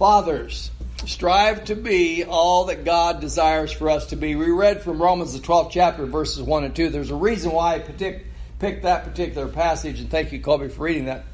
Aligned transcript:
Fathers, 0.00 0.70
strive 1.04 1.66
to 1.66 1.74
be 1.74 2.24
all 2.24 2.64
that 2.64 2.86
God 2.86 3.20
desires 3.20 3.70
for 3.70 3.90
us 3.90 4.06
to 4.06 4.16
be. 4.16 4.34
We 4.34 4.50
read 4.50 4.80
from 4.80 5.02
Romans, 5.02 5.38
the 5.38 5.46
12th 5.46 5.72
chapter, 5.72 6.06
verses 6.06 6.42
1 6.42 6.64
and 6.64 6.74
2. 6.74 6.88
There's 6.88 7.10
a 7.10 7.14
reason 7.14 7.52
why 7.52 7.74
I 7.74 7.78
picked 7.80 8.82
that 8.84 9.04
particular 9.04 9.46
passage, 9.46 10.00
and 10.00 10.10
thank 10.10 10.32
you, 10.32 10.40
Colby, 10.40 10.68
for 10.68 10.84
reading 10.84 11.04
that. 11.04 11.26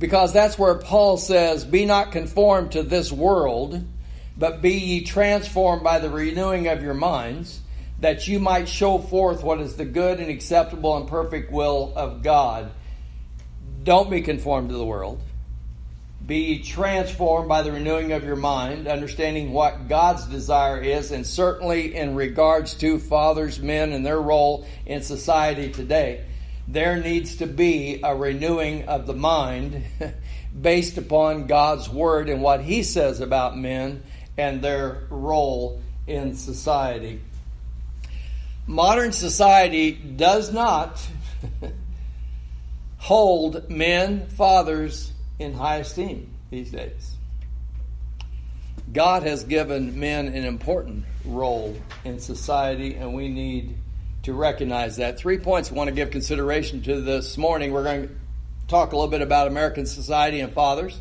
Because 0.00 0.32
that's 0.32 0.58
where 0.58 0.74
Paul 0.74 1.16
says, 1.16 1.64
Be 1.64 1.86
not 1.86 2.10
conformed 2.10 2.72
to 2.72 2.82
this 2.82 3.12
world, 3.12 3.84
but 4.36 4.60
be 4.60 4.72
ye 4.72 5.04
transformed 5.04 5.84
by 5.84 6.00
the 6.00 6.10
renewing 6.10 6.66
of 6.66 6.82
your 6.82 6.94
minds, 6.94 7.60
that 8.00 8.26
you 8.26 8.40
might 8.40 8.68
show 8.68 8.98
forth 8.98 9.44
what 9.44 9.60
is 9.60 9.76
the 9.76 9.84
good 9.84 10.18
and 10.18 10.28
acceptable 10.28 10.96
and 10.96 11.06
perfect 11.06 11.52
will 11.52 11.92
of 11.94 12.24
God. 12.24 12.72
Don't 13.84 14.10
be 14.10 14.22
conformed 14.22 14.70
to 14.70 14.74
the 14.74 14.84
world 14.84 15.22
be 16.24 16.62
transformed 16.62 17.48
by 17.48 17.62
the 17.62 17.72
renewing 17.72 18.12
of 18.12 18.24
your 18.24 18.36
mind, 18.36 18.86
understanding 18.86 19.52
what 19.52 19.88
God's 19.88 20.26
desire 20.26 20.80
is, 20.80 21.10
and 21.10 21.26
certainly 21.26 21.94
in 21.94 22.14
regards 22.14 22.74
to 22.74 22.98
fathers, 22.98 23.60
men, 23.60 23.92
and 23.92 24.04
their 24.04 24.20
role 24.20 24.66
in 24.84 25.02
society 25.02 25.70
today. 25.70 26.24
There 26.66 26.98
needs 26.98 27.36
to 27.36 27.46
be 27.46 28.00
a 28.02 28.14
renewing 28.14 28.88
of 28.88 29.06
the 29.06 29.14
mind 29.14 29.84
based 30.60 30.98
upon 30.98 31.46
God's 31.46 31.88
word 31.88 32.28
and 32.28 32.42
what 32.42 32.62
He 32.62 32.82
says 32.82 33.20
about 33.20 33.56
men 33.56 34.02
and 34.36 34.60
their 34.60 35.04
role 35.08 35.80
in 36.06 36.34
society. 36.34 37.20
Modern 38.66 39.12
society 39.12 39.92
does 39.92 40.52
not 40.52 41.00
hold 42.98 43.70
men, 43.70 44.26
fathers, 44.28 45.12
in 45.38 45.52
high 45.52 45.76
esteem 45.76 46.30
these 46.50 46.70
days. 46.70 47.16
God 48.92 49.22
has 49.22 49.44
given 49.44 50.00
men 50.00 50.28
an 50.28 50.44
important 50.44 51.04
role 51.24 51.76
in 52.04 52.18
society, 52.18 52.94
and 52.94 53.14
we 53.14 53.28
need 53.28 53.76
to 54.22 54.32
recognize 54.32 54.96
that. 54.96 55.18
Three 55.18 55.38
points 55.38 55.70
I 55.70 55.74
want 55.74 55.88
to 55.88 55.94
give 55.94 56.10
consideration 56.10 56.82
to 56.82 57.00
this 57.00 57.36
morning. 57.36 57.72
We're 57.72 57.84
going 57.84 58.08
to 58.08 58.14
talk 58.66 58.92
a 58.92 58.96
little 58.96 59.10
bit 59.10 59.20
about 59.20 59.46
American 59.46 59.86
society 59.86 60.40
and 60.40 60.52
fathers. 60.52 60.98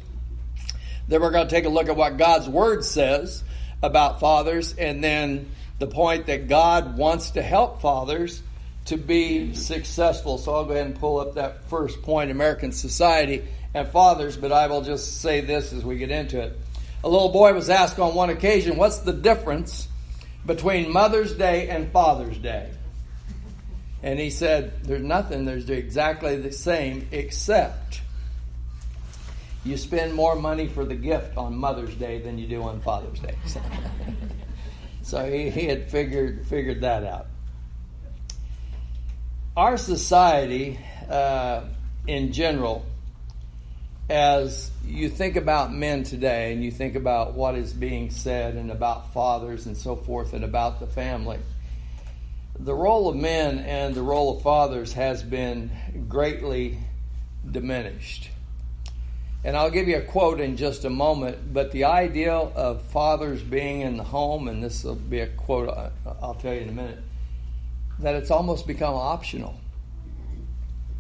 Then 1.08 1.22
we're 1.22 1.32
going 1.32 1.48
to 1.48 1.54
take 1.54 1.66
a 1.66 1.70
look 1.70 1.88
at 1.88 1.96
what 1.96 2.18
God's 2.18 2.50
Word 2.50 2.84
says 2.84 3.44
about 3.82 4.20
fathers, 4.20 4.76
and 4.76 5.04
then 5.04 5.50
the 5.80 5.88
point 5.88 6.26
that 6.26 6.48
God 6.48 6.98
wants 6.98 7.32
to 7.32 7.42
help 7.42 7.82
fathers 7.82 8.42
to 8.88 8.98
be 8.98 9.54
successful. 9.54 10.38
So 10.38 10.54
I'll 10.54 10.66
go 10.66 10.72
ahead 10.72 10.86
and 10.88 10.96
pull 10.96 11.20
up 11.20 11.36
that 11.36 11.70
first 11.70 12.02
point 12.02 12.32
American 12.32 12.72
society 12.72 13.44
and 13.74 13.88
fathers, 13.90 14.38
but 14.38 14.52
I 14.52 14.68
will 14.68 14.82
just 14.82 15.22
say 15.22 15.42
this 15.42 15.74
as 15.74 15.84
we 15.84 15.98
get 15.98 16.10
into 16.10 16.42
it. 16.42 16.58
A 17.04 17.10
little 17.10 17.30
boy 17.30 17.54
was 17.54 17.70
asked 17.70 18.00
on 18.00 18.16
one 18.16 18.30
occasion, 18.30 18.78
What's 18.78 19.00
the 19.00 19.14
difference 19.14 19.88
between 20.46 20.92
Mother's 20.92 21.34
Day 21.34 21.70
and 21.70 21.92
Father's 21.92 22.38
Day? 22.38 22.72
And 24.02 24.20
he 24.20 24.30
said, 24.30 24.84
There's 24.84 25.04
nothing, 25.04 25.46
there's 25.46 25.70
exactly 25.70 26.38
the 26.38 26.52
same, 26.52 27.08
except 27.12 28.02
you 29.66 29.76
spend 29.76 30.14
more 30.14 30.36
money 30.36 30.68
for 30.68 30.86
the 30.86 30.96
gift 30.96 31.38
on 31.38 31.58
Mother's 31.58 31.94
Day 31.96 32.20
than 32.20 32.38
you 32.38 32.48
do 32.48 32.64
on 32.64 32.80
Father's 32.80 33.20
Day. 33.20 33.36
so 35.02 35.30
he, 35.30 35.50
he 35.50 35.66
had 35.66 35.90
figured, 35.90 36.48
figured 36.48 36.82
that 36.82 37.04
out. 37.04 37.28
Our 39.58 39.78
society, 39.78 40.78
uh, 41.10 41.64
in 42.06 42.32
general, 42.32 42.86
as 44.08 44.70
you 44.86 45.10
think 45.10 45.36
about 45.36 45.74
men 45.74 46.04
today 46.04 46.54
and 46.54 46.64
you 46.64 46.70
think 46.70 46.94
about 46.94 47.34
what 47.34 47.56
is 47.56 47.74
being 47.74 48.12
said 48.12 48.54
and 48.54 48.70
about 48.70 49.14
fathers 49.16 49.66
and 49.66 49.76
so 49.76 49.96
forth 49.96 50.34
and 50.34 50.44
about 50.44 50.80
the 50.80 50.86
family, 50.86 51.40
the 52.60 52.76
role 52.76 53.10
of 53.10 53.16
men 53.16 53.58
and 53.58 53.96
the 53.96 54.04
role 54.04 54.38
of 54.38 54.44
fathers 54.44 54.94
has 54.94 55.24
been 55.24 55.72
greatly 56.08 56.78
diminished. 57.50 58.30
And 59.44 59.58
I'll 59.58 59.72
give 59.72 59.88
you 59.88 59.98
a 59.98 60.02
quote 60.02 60.40
in 60.40 60.56
just 60.56 60.86
a 60.86 60.92
moment, 60.92 61.52
but 61.52 61.72
the 61.72 61.86
idea 61.86 62.36
of 62.36 62.84
fathers 62.92 63.42
being 63.42 63.82
in 63.82 63.98
the 63.98 64.04
home, 64.04 64.50
and 64.50 64.64
this 64.64 64.84
will 64.84 64.94
be 64.94 65.22
a 65.22 65.28
quote 65.28 65.76
I'll 66.22 66.36
tell 66.36 66.54
you 66.54 66.62
in 66.62 66.70
a 66.70 66.74
minute, 66.74 67.00
that 68.00 68.16
it's 68.16 68.32
almost 68.32 68.68
become 68.68 68.94
optional, 68.94 69.60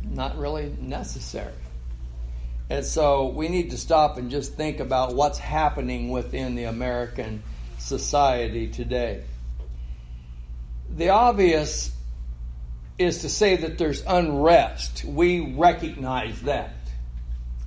not 0.03 0.37
really 0.37 0.75
necessary. 0.79 1.53
And 2.69 2.85
so 2.85 3.27
we 3.27 3.47
need 3.47 3.71
to 3.71 3.77
stop 3.77 4.17
and 4.17 4.29
just 4.29 4.55
think 4.55 4.79
about 4.79 5.15
what's 5.15 5.37
happening 5.37 6.09
within 6.09 6.55
the 6.55 6.65
American 6.65 7.43
society 7.77 8.67
today. 8.67 9.23
The 10.89 11.09
obvious 11.09 11.91
is 12.97 13.19
to 13.19 13.29
say 13.29 13.57
that 13.57 13.77
there's 13.77 14.03
unrest. 14.05 15.05
We 15.05 15.53
recognize 15.53 16.41
that. 16.41 16.73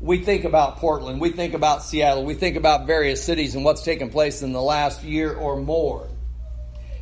We 0.01 0.25
think 0.25 0.45
about 0.45 0.79
Portland, 0.79 1.21
we 1.21 1.31
think 1.31 1.53
about 1.53 1.83
Seattle, 1.83 2.25
we 2.25 2.33
think 2.33 2.57
about 2.57 2.87
various 2.87 3.23
cities 3.23 3.55
and 3.55 3.67
what's 3.67 3.83
taken 3.83 4.09
place 4.09 4.41
in 4.41 4.53
the 4.53 4.63
last 4.63 5.05
year 5.05 5.35
or 5.35 5.57
more. 5.57 6.09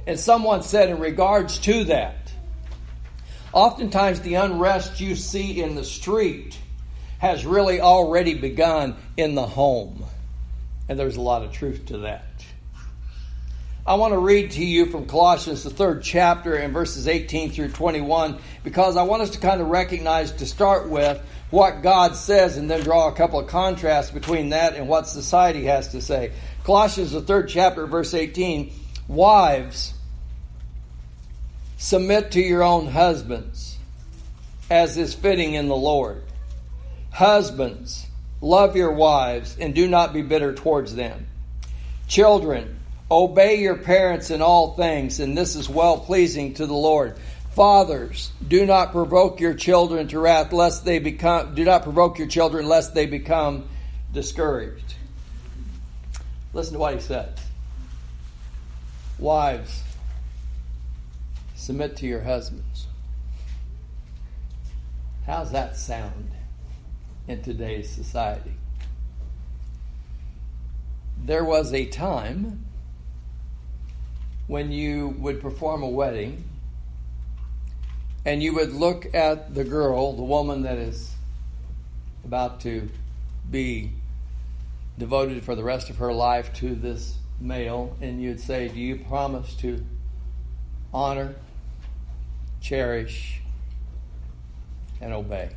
And 0.08 0.18
someone 0.18 0.62
said 0.62 0.88
in 0.88 1.00
regards 1.00 1.58
to 1.58 1.84
that, 1.84 2.32
oftentimes 3.52 4.22
the 4.22 4.36
unrest 4.36 5.02
you 5.02 5.14
see 5.14 5.62
in 5.62 5.74
the 5.74 5.84
street 5.84 6.58
has 7.18 7.44
really 7.44 7.82
already 7.82 8.32
begun 8.32 8.96
in 9.18 9.34
the 9.34 9.46
home. 9.46 10.02
And 10.88 10.98
there's 10.98 11.16
a 11.16 11.20
lot 11.20 11.42
of 11.42 11.52
truth 11.52 11.84
to 11.88 11.98
that. 11.98 12.24
I 13.86 13.96
want 13.96 14.14
to 14.14 14.18
read 14.18 14.52
to 14.52 14.64
you 14.64 14.86
from 14.86 15.04
Colossians, 15.04 15.64
the 15.64 15.70
third 15.70 16.02
chapter, 16.02 16.54
and 16.54 16.72
verses 16.72 17.06
18 17.06 17.50
through 17.50 17.72
21, 17.72 18.38
because 18.64 18.96
I 18.96 19.02
want 19.02 19.20
us 19.20 19.30
to 19.30 19.38
kind 19.38 19.60
of 19.60 19.68
recognize 19.68 20.32
to 20.32 20.46
start 20.46 20.88
with 20.88 21.22
what 21.50 21.82
God 21.82 22.16
says 22.16 22.56
and 22.56 22.70
then 22.70 22.82
draw 22.82 23.08
a 23.08 23.14
couple 23.14 23.40
of 23.40 23.48
contrasts 23.48 24.10
between 24.10 24.50
that 24.50 24.74
and 24.74 24.88
what 24.88 25.06
society 25.06 25.64
has 25.64 25.88
to 25.88 26.00
say. 26.00 26.32
Colossians, 26.64 27.12
the 27.12 27.20
third 27.20 27.50
chapter, 27.50 27.86
verse 27.86 28.14
18 28.14 28.72
Wives, 29.06 29.94
submit 31.78 32.32
to 32.32 32.40
your 32.40 32.62
own 32.62 32.88
husbands, 32.88 33.78
as 34.68 34.98
is 34.98 35.14
fitting 35.14 35.54
in 35.54 35.68
the 35.68 35.76
Lord. 35.76 36.22
Husbands, 37.10 38.06
love 38.40 38.76
your 38.76 38.92
wives 38.92 39.56
and 39.58 39.74
do 39.74 39.88
not 39.88 40.12
be 40.12 40.20
bitter 40.20 40.52
towards 40.52 40.94
them. 40.94 41.26
Children, 42.08 42.78
obey 43.10 43.60
your 43.60 43.76
parents 43.76 44.30
in 44.30 44.42
all 44.42 44.74
things, 44.74 45.20
and 45.20 45.38
this 45.38 45.54
is 45.54 45.68
well 45.68 45.98
pleasing 45.98 46.54
to 46.54 46.66
the 46.66 46.74
Lord. 46.74 47.16
Fathers, 47.54 48.32
do 48.46 48.66
not 48.66 48.92
provoke 48.92 49.40
your 49.40 49.54
children 49.54 50.08
to 50.08 50.18
wrath 50.18 50.52
lest 50.52 50.84
they 50.84 50.98
become 50.98 51.54
do 51.54 51.64
not 51.64 51.82
provoke 51.82 52.18
your 52.18 52.28
children 52.28 52.66
lest 52.66 52.94
they 52.94 53.06
become 53.06 53.68
discouraged. 54.12 54.94
Listen 56.52 56.74
to 56.74 56.78
what 56.78 56.94
he 56.94 57.00
says. 57.00 57.36
Wives, 59.18 59.82
submit 61.68 61.96
to 61.96 62.06
your 62.06 62.22
husbands. 62.22 62.86
How's 65.26 65.52
that 65.52 65.76
sound? 65.76 66.30
in 67.26 67.42
today's 67.42 67.90
society. 67.90 68.54
There 71.22 71.44
was 71.44 71.74
a 71.74 71.84
time 71.84 72.64
when 74.46 74.72
you 74.72 75.08
would 75.18 75.42
perform 75.42 75.82
a 75.82 75.88
wedding 75.90 76.42
and 78.24 78.42
you 78.42 78.54
would 78.54 78.72
look 78.72 79.14
at 79.14 79.54
the 79.54 79.64
girl, 79.64 80.14
the 80.14 80.22
woman 80.22 80.62
that 80.62 80.78
is 80.78 81.12
about 82.24 82.62
to 82.62 82.88
be 83.50 83.92
devoted 84.98 85.44
for 85.44 85.54
the 85.54 85.62
rest 85.62 85.90
of 85.90 85.98
her 85.98 86.14
life 86.14 86.50
to 86.54 86.74
this 86.74 87.18
male, 87.38 87.94
and 88.00 88.22
you'd 88.22 88.40
say, 88.40 88.68
Do 88.68 88.80
you 88.80 88.96
promise 88.96 89.54
to 89.56 89.84
honor, 90.94 91.34
cherish, 92.60 93.40
and 95.00 95.12
obey? 95.12 95.50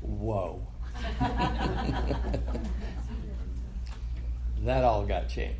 Whoa. 0.00 0.66
that 4.64 4.84
all 4.84 5.04
got 5.04 5.28
changed. 5.28 5.54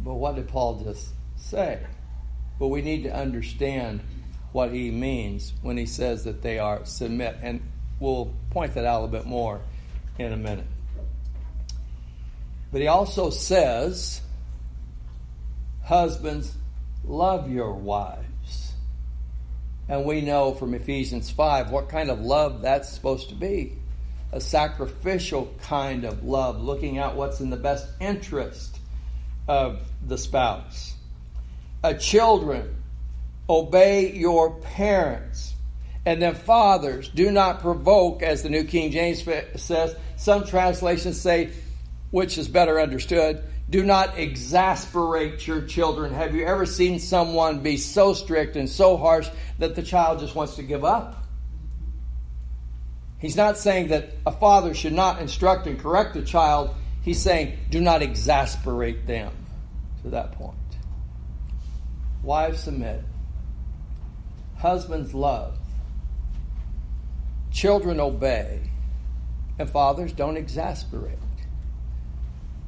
But 0.00 0.14
what 0.14 0.36
did 0.36 0.48
Paul 0.48 0.80
just 0.84 1.08
say? 1.36 1.80
Well, 2.58 2.70
we 2.70 2.82
need 2.82 3.02
to 3.04 3.14
understand 3.14 4.00
what 4.52 4.72
he 4.72 4.90
means 4.90 5.52
when 5.62 5.76
he 5.76 5.86
says 5.86 6.24
that 6.24 6.42
they 6.42 6.58
are 6.58 6.84
submit. 6.84 7.36
And 7.42 7.60
we'll 8.00 8.32
point 8.50 8.74
that 8.74 8.84
out 8.84 9.00
a 9.00 9.04
little 9.04 9.18
bit 9.18 9.26
more 9.26 9.60
in 10.18 10.32
a 10.32 10.36
minute. 10.36 10.66
But 12.72 12.80
he 12.80 12.86
also 12.86 13.30
says, 13.30 14.20
Husbands, 15.84 16.54
love 17.06 17.50
your 17.50 17.72
wives. 17.72 18.72
And 19.88 20.04
we 20.04 20.20
know 20.20 20.54
from 20.54 20.74
Ephesians 20.74 21.30
5 21.30 21.70
what 21.70 21.88
kind 21.88 22.10
of 22.10 22.20
love 22.20 22.62
that's 22.62 22.88
supposed 22.88 23.28
to 23.28 23.34
be 23.34 23.78
a 24.32 24.40
sacrificial 24.40 25.54
kind 25.62 26.04
of 26.04 26.24
love, 26.24 26.60
looking 26.60 26.98
at 26.98 27.14
what's 27.16 27.40
in 27.40 27.50
the 27.50 27.56
best 27.56 27.86
interest 28.00 28.78
of 29.48 29.80
the 30.04 30.18
spouse. 30.18 30.94
Uh, 31.82 31.94
children, 31.94 32.76
obey 33.48 34.12
your 34.12 34.56
parents. 34.60 35.54
And 36.04 36.20
then, 36.20 36.34
fathers, 36.34 37.08
do 37.08 37.30
not 37.30 37.60
provoke, 37.60 38.22
as 38.22 38.42
the 38.42 38.48
New 38.48 38.64
King 38.64 38.92
James 38.92 39.24
says. 39.56 39.96
Some 40.16 40.44
translations 40.44 41.20
say, 41.20 41.50
which 42.10 42.38
is 42.38 42.48
better 42.48 42.80
understood, 42.80 43.42
do 43.68 43.82
not 43.82 44.18
exasperate 44.18 45.46
your 45.46 45.62
children. 45.62 46.12
Have 46.12 46.34
you 46.34 46.46
ever 46.46 46.66
seen 46.66 47.00
someone 47.00 47.60
be 47.60 47.76
so 47.76 48.14
strict 48.14 48.56
and 48.56 48.68
so 48.68 48.96
harsh 48.96 49.28
that 49.58 49.74
the 49.74 49.82
child 49.82 50.20
just 50.20 50.34
wants 50.34 50.56
to 50.56 50.62
give 50.62 50.84
up? 50.84 51.24
He's 53.18 53.36
not 53.36 53.58
saying 53.58 53.88
that 53.88 54.10
a 54.24 54.30
father 54.30 54.72
should 54.72 54.92
not 54.92 55.20
instruct 55.20 55.66
and 55.66 55.80
correct 55.80 56.14
a 56.16 56.22
child. 56.22 56.70
He's 57.02 57.20
saying, 57.20 57.58
do 57.70 57.80
not 57.80 58.02
exasperate 58.02 59.06
them 59.06 59.32
to 60.02 60.10
that 60.10 60.32
point. 60.32 60.56
Wives 62.22 62.60
submit. 62.60 63.02
Husbands 64.58 65.14
love. 65.14 65.58
Children 67.50 68.00
obey. 68.00 68.60
And 69.58 69.68
fathers 69.70 70.12
don't 70.12 70.36
exasperate. 70.36 71.18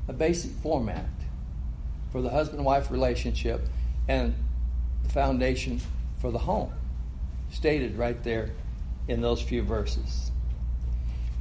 A 0.09 0.13
basic 0.13 0.51
format 0.53 1.09
for 2.11 2.23
the 2.23 2.31
husband 2.31 2.65
wife 2.65 2.91
relationship 2.91 3.61
and 4.09 4.35
the 5.03 5.09
foundation 5.11 5.81
for 6.21 6.31
the 6.31 6.39
home. 6.39 6.73
Stated 7.51 7.97
right 7.97 8.23
there 8.23 8.51
in 9.07 9.21
those 9.21 9.41
few 9.41 9.63
verses. 9.63 10.31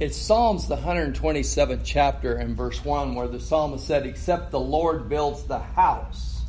It's 0.00 0.16
Psalms, 0.16 0.68
the 0.68 0.76
127th 0.76 1.80
chapter, 1.84 2.34
and 2.34 2.56
verse 2.56 2.84
1, 2.84 3.16
where 3.16 3.26
the 3.26 3.40
psalmist 3.40 3.84
said, 3.84 4.06
Except 4.06 4.52
the 4.52 4.60
Lord 4.60 5.08
builds 5.08 5.42
the 5.42 5.58
house, 5.58 6.42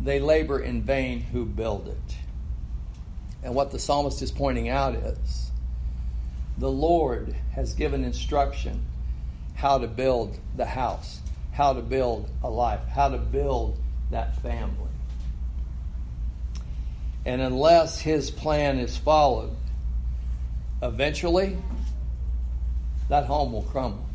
they 0.00 0.20
labor 0.20 0.60
in 0.60 0.82
vain 0.82 1.20
who 1.20 1.44
build 1.44 1.88
it. 1.88 2.16
And 3.42 3.54
what 3.54 3.72
the 3.72 3.78
psalmist 3.78 4.22
is 4.22 4.30
pointing 4.30 4.68
out 4.68 4.94
is 4.94 5.50
the 6.58 6.70
Lord 6.70 7.34
has 7.54 7.74
given 7.74 8.04
instruction 8.04 8.84
how 9.60 9.76
to 9.76 9.86
build 9.86 10.38
the 10.56 10.64
house, 10.64 11.20
how 11.52 11.74
to 11.74 11.82
build 11.82 12.30
a 12.42 12.48
life, 12.48 12.80
how 12.88 13.10
to 13.10 13.18
build 13.18 13.78
that 14.10 14.34
family. 14.40 14.88
And 17.26 17.42
unless 17.42 18.00
his 18.00 18.30
plan 18.30 18.78
is 18.78 18.96
followed, 18.96 19.54
eventually 20.82 21.58
that 23.10 23.26
home 23.26 23.52
will 23.52 23.64
crumble. 23.64 24.06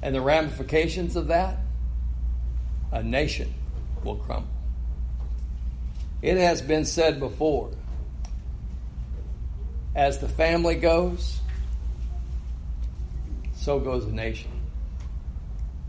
And 0.00 0.14
the 0.14 0.20
ramifications 0.20 1.16
of 1.16 1.26
that, 1.26 1.56
a 2.92 3.02
nation 3.02 3.52
will 4.04 4.14
crumble. 4.14 4.48
It 6.22 6.36
has 6.36 6.62
been 6.62 6.84
said 6.84 7.18
before 7.18 7.72
as 9.96 10.20
the 10.20 10.28
family 10.28 10.76
goes, 10.76 11.40
so 13.68 13.78
goes 13.78 14.06
the 14.06 14.12
nation. 14.12 14.50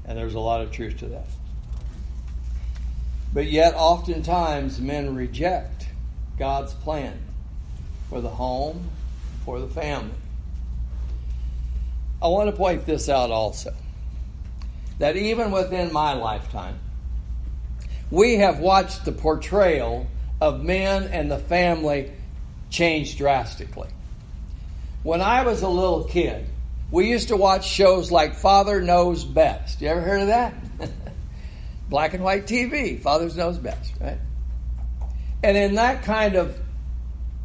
And 0.03 0.17
there's 0.17 0.33
a 0.33 0.39
lot 0.41 0.59
of 0.59 0.69
truth 0.69 0.97
to 0.97 1.05
that. 1.05 1.27
But 3.33 3.45
yet, 3.45 3.73
oftentimes, 3.73 4.81
men 4.81 5.15
reject 5.15 5.87
God's 6.37 6.73
plan 6.73 7.17
for 8.09 8.19
the 8.19 8.27
home, 8.27 8.89
for 9.45 9.61
the 9.61 9.69
family. 9.69 10.11
I 12.21 12.27
want 12.27 12.49
to 12.49 12.55
point 12.57 12.85
this 12.85 13.07
out 13.07 13.31
also 13.31 13.73
that 14.97 15.15
even 15.15 15.49
within 15.51 15.93
my 15.93 16.11
lifetime, 16.15 16.77
we 18.11 18.39
have 18.39 18.59
watched 18.59 19.05
the 19.05 19.13
portrayal 19.13 20.05
of 20.41 20.65
men 20.65 21.03
and 21.03 21.31
the 21.31 21.39
family 21.39 22.11
change 22.69 23.17
drastically. 23.17 23.87
When 25.03 25.21
I 25.21 25.43
was 25.43 25.61
a 25.61 25.69
little 25.69 26.03
kid, 26.03 26.45
we 26.91 27.09
used 27.09 27.27
to 27.27 27.37
watch 27.37 27.67
shows 27.67 28.11
like 28.11 28.35
Father 28.35 28.81
Knows 28.81 29.23
Best. 29.23 29.81
You 29.81 29.89
ever 29.89 30.01
heard 30.01 30.21
of 30.21 30.27
that? 30.27 30.53
Black 31.89 32.13
and 32.13 32.23
white 32.23 32.45
TV, 32.45 32.99
Father 32.99 33.29
Knows 33.35 33.57
Best, 33.57 33.93
right? 33.99 34.17
And 35.43 35.55
in 35.55 35.75
that 35.75 36.03
kind 36.03 36.35
of 36.35 36.59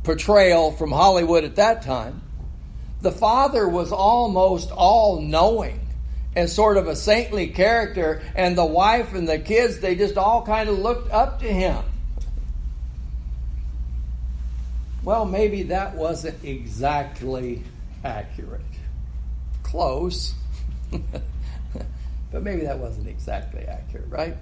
portrayal 0.02 0.72
from 0.72 0.90
Hollywood 0.90 1.44
at 1.44 1.56
that 1.56 1.82
time, 1.82 2.22
the 3.00 3.12
father 3.12 3.68
was 3.68 3.92
almost 3.92 4.70
all 4.70 5.20
knowing 5.20 5.80
and 6.36 6.50
sort 6.50 6.76
of 6.76 6.88
a 6.88 6.96
saintly 6.96 7.48
character, 7.48 8.22
and 8.34 8.58
the 8.58 8.64
wife 8.64 9.14
and 9.14 9.28
the 9.28 9.38
kids, 9.38 9.78
they 9.78 9.94
just 9.94 10.16
all 10.16 10.44
kind 10.44 10.68
of 10.68 10.78
looked 10.78 11.12
up 11.12 11.40
to 11.40 11.46
him. 11.46 11.84
Well, 15.04 15.26
maybe 15.26 15.64
that 15.64 15.94
wasn't 15.94 16.42
exactly 16.44 17.62
accurate. 18.02 18.62
Close. 19.74 20.34
but 22.30 22.44
maybe 22.44 22.62
that 22.62 22.78
wasn't 22.78 23.08
exactly 23.08 23.64
accurate, 23.64 24.06
right? 24.08 24.36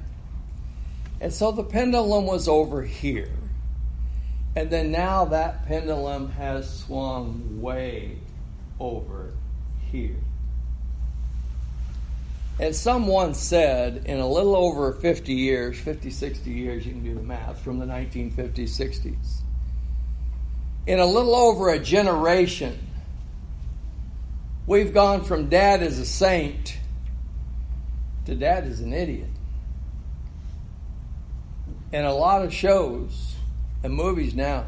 And 1.22 1.32
so 1.32 1.52
the 1.52 1.64
pendulum 1.64 2.26
was 2.26 2.48
over 2.48 2.82
here. 2.82 3.32
And 4.54 4.68
then 4.68 4.92
now 4.92 5.24
that 5.24 5.64
pendulum 5.64 6.32
has 6.32 6.80
swung 6.80 7.62
way 7.62 8.18
over 8.78 9.32
here. 9.90 10.18
And 12.60 12.76
someone 12.76 13.32
said 13.32 14.02
in 14.04 14.18
a 14.18 14.28
little 14.28 14.54
over 14.54 14.92
50 14.92 15.32
years, 15.32 15.80
50, 15.80 16.10
60 16.10 16.50
years, 16.50 16.84
you 16.84 16.92
can 16.92 17.04
do 17.04 17.14
the 17.14 17.22
math, 17.22 17.58
from 17.62 17.78
the 17.78 17.86
1950s, 17.86 18.52
60s, 18.54 19.40
in 20.86 20.98
a 20.98 21.06
little 21.06 21.34
over 21.34 21.70
a 21.70 21.78
generation, 21.78 22.78
we've 24.66 24.94
gone 24.94 25.24
from 25.24 25.48
dad 25.48 25.82
as 25.82 25.98
a 25.98 26.06
saint 26.06 26.78
to 28.26 28.34
dad 28.34 28.64
as 28.64 28.80
an 28.80 28.92
idiot. 28.92 29.28
In 31.92 32.04
a 32.04 32.14
lot 32.14 32.44
of 32.44 32.54
shows 32.54 33.34
and 33.82 33.92
movies 33.92 34.34
now, 34.34 34.64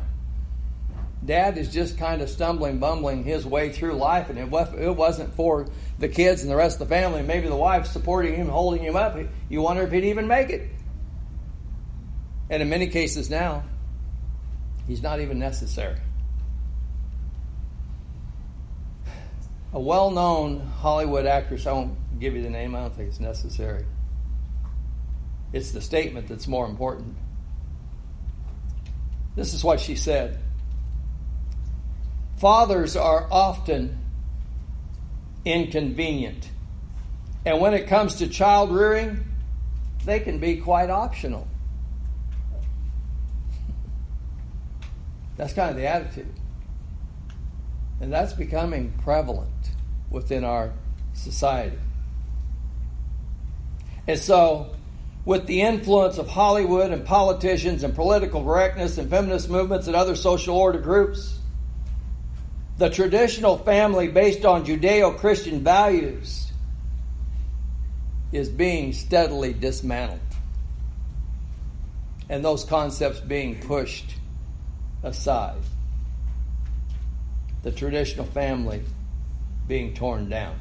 dad 1.25 1.57
is 1.57 1.73
just 1.73 1.97
kind 1.97 2.21
of 2.21 2.29
stumbling, 2.29 2.79
bumbling 2.79 3.25
his 3.25 3.47
way 3.47 3.73
through 3.73 3.95
life, 3.95 4.29
and 4.29 4.39
it 4.39 4.49
wasn't 4.49 5.33
for 5.35 5.67
the 5.99 6.09
kids 6.09 6.43
and 6.43 6.51
the 6.51 6.57
rest 6.57 6.81
of 6.81 6.89
the 6.89 6.95
family, 6.95 7.23
maybe 7.23 7.49
the 7.49 7.57
wife 7.57 7.87
supporting 7.87 8.35
him, 8.35 8.49
holding 8.49 8.83
him 8.83 8.97
up, 8.97 9.17
you 9.49 9.63
wonder 9.63 9.83
if 9.85 9.93
he'd 9.93 10.05
even 10.05 10.27
make 10.27 10.51
it. 10.51 10.69
And 12.51 12.61
in 12.61 12.69
many 12.69 12.89
cases 12.89 13.31
now, 13.31 13.65
he's 14.87 15.03
not 15.03 15.21
even 15.21 15.39
necessary. 15.39 15.97
A 19.75 19.81
well 19.81 20.13
known 20.13 20.61
Hollywood 20.61 21.27
actress, 21.27 21.67
I 21.67 21.73
won't 21.73 22.21
give 22.21 22.37
you 22.37 22.43
the 22.43 22.51
name, 22.51 22.77
I 22.77 22.81
don't 22.81 22.95
think 22.95 23.09
it's 23.09 23.21
necessary. 23.21 23.85
It's 25.53 25.73
the 25.73 25.81
statement 25.81 26.29
that's 26.29 26.47
more 26.47 26.65
important. 26.65 27.17
This 29.35 29.53
is 29.53 29.65
what 29.65 29.81
she 29.81 29.97
said 29.97 30.39
Fathers 32.37 32.97
are 32.97 33.27
often 33.31 33.99
inconvenient. 35.45 36.49
And 37.45 37.61
when 37.61 37.75
it 37.75 37.89
comes 37.89 38.17
to 38.17 38.29
child 38.29 38.71
rearing, 38.71 39.25
they 40.05 40.21
can 40.21 40.39
be 40.39 40.57
quite 40.57 40.89
optional. 40.89 41.49
That's 45.37 45.53
kind 45.53 45.71
of 45.71 45.77
the 45.77 45.87
attitude. 45.87 46.33
And 48.01 48.13
that's 48.13 48.33
becoming 48.33 48.93
prevalent 49.03 49.51
within 50.11 50.45
our 50.45 50.73
society. 51.13 51.79
And 54.07 54.19
so, 54.19 54.75
with 55.25 55.47
the 55.47 55.63
influence 55.63 56.19
of 56.19 56.29
Hollywood 56.29 56.91
and 56.91 57.05
politicians 57.05 57.83
and 57.83 57.95
political 57.95 58.45
correctness 58.45 58.99
and 58.99 59.09
feminist 59.09 59.49
movements 59.49 59.87
and 59.87 59.97
other 59.97 60.17
social 60.17 60.57
order 60.57 60.79
groups, 60.79 61.39
the 62.77 62.91
traditional 62.91 63.57
family 63.57 64.09
based 64.09 64.45
on 64.45 64.67
Judeo 64.67 65.17
Christian 65.17 65.63
values 65.63 66.53
is 68.33 68.49
being 68.49 68.93
steadily 68.93 69.53
dismantled. 69.53 70.21
And 72.29 72.45
those 72.45 72.65
concepts 72.65 73.21
being 73.21 73.61
pushed 73.61 74.17
aside. 75.03 75.61
The 77.65 77.73
traditional 77.73 78.27
family 78.27 78.83
being 79.67 79.95
torn 79.95 80.29
down. 80.29 80.55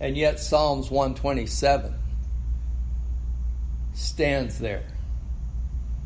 And 0.00 0.16
yet, 0.16 0.38
Psalms 0.38 0.90
127 0.90 1.94
stands 3.94 4.58
there 4.58 4.84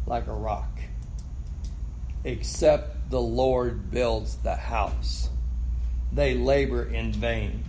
like 0.07 0.27
a 0.27 0.33
rock, 0.33 0.79
except 2.25 3.11
the 3.11 3.21
Lord 3.21 3.91
builds 3.91 4.37
the 4.37 4.57
house, 4.57 5.29
they 6.13 6.35
labor 6.35 6.85
in 6.85 7.13
vain 7.13 7.65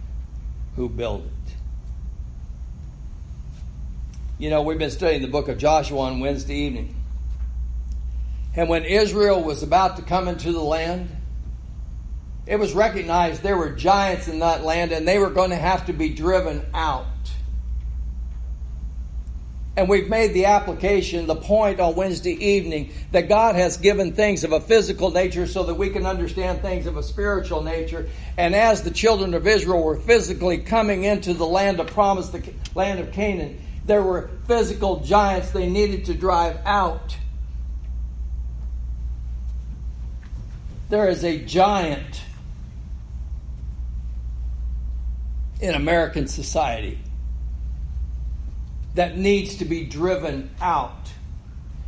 who 0.75 0.89
build 0.89 1.25
it. 1.25 1.53
You 4.39 4.49
know, 4.49 4.61
we've 4.61 4.79
been 4.79 4.91
studying 4.91 5.21
the 5.21 5.27
book 5.27 5.47
of 5.47 5.57
Joshua 5.57 5.99
on 5.99 6.19
Wednesday 6.19 6.55
evening. 6.55 6.95
And 8.55 8.69
when 8.69 8.85
Israel 8.85 9.41
was 9.43 9.63
about 9.63 9.97
to 9.97 10.03
come 10.03 10.27
into 10.27 10.51
the 10.51 10.61
land, 10.61 11.09
it 12.45 12.57
was 12.57 12.73
recognized 12.73 13.41
there 13.41 13.57
were 13.57 13.71
giants 13.71 14.27
in 14.27 14.39
that 14.39 14.63
land 14.63 14.91
and 14.91 15.07
they 15.07 15.17
were 15.17 15.29
going 15.29 15.51
to 15.51 15.55
have 15.55 15.85
to 15.87 15.93
be 15.93 16.09
driven 16.09 16.65
out. 16.73 17.05
And 19.75 19.89
we've 19.89 20.07
made 20.07 20.33
the 20.33 20.45
application, 20.45 21.25
the 21.25 21.35
point 21.35 21.79
on 21.79 21.95
Wednesday 21.95 22.33
evening, 22.33 22.91
that 23.11 23.27
God 23.27 23.55
has 23.55 23.77
given 23.77 24.13
things 24.13 24.43
of 24.43 24.51
a 24.51 24.59
physical 24.59 25.09
nature 25.09 25.47
so 25.47 25.63
that 25.63 25.73
we 25.73 25.89
can 25.89 26.05
understand 26.05 26.61
things 26.61 26.85
of 26.85 26.95
a 26.95 27.01
spiritual 27.01 27.63
nature. 27.63 28.07
And 28.37 28.53
as 28.53 28.83
the 28.83 28.91
children 28.91 29.33
of 29.33 29.47
Israel 29.47 29.81
were 29.81 29.95
physically 29.95 30.59
coming 30.59 31.05
into 31.05 31.33
the 31.33 31.47
land 31.47 31.79
of 31.79 31.87
promise, 31.87 32.29
the 32.29 32.53
land 32.75 32.99
of 32.99 33.13
Canaan, 33.13 33.59
there 33.85 34.03
were 34.03 34.29
physical 34.47 34.99
giants 34.99 35.49
they 35.49 35.67
needed 35.67 36.05
to 36.05 36.13
drive 36.13 36.59
out. 36.65 37.17
There 40.93 41.09
is 41.09 41.23
a 41.23 41.39
giant 41.39 42.21
in 45.59 45.73
American 45.73 46.27
society 46.27 46.99
that 48.93 49.17
needs 49.17 49.55
to 49.55 49.65
be 49.65 49.85
driven 49.85 50.51
out. 50.61 51.11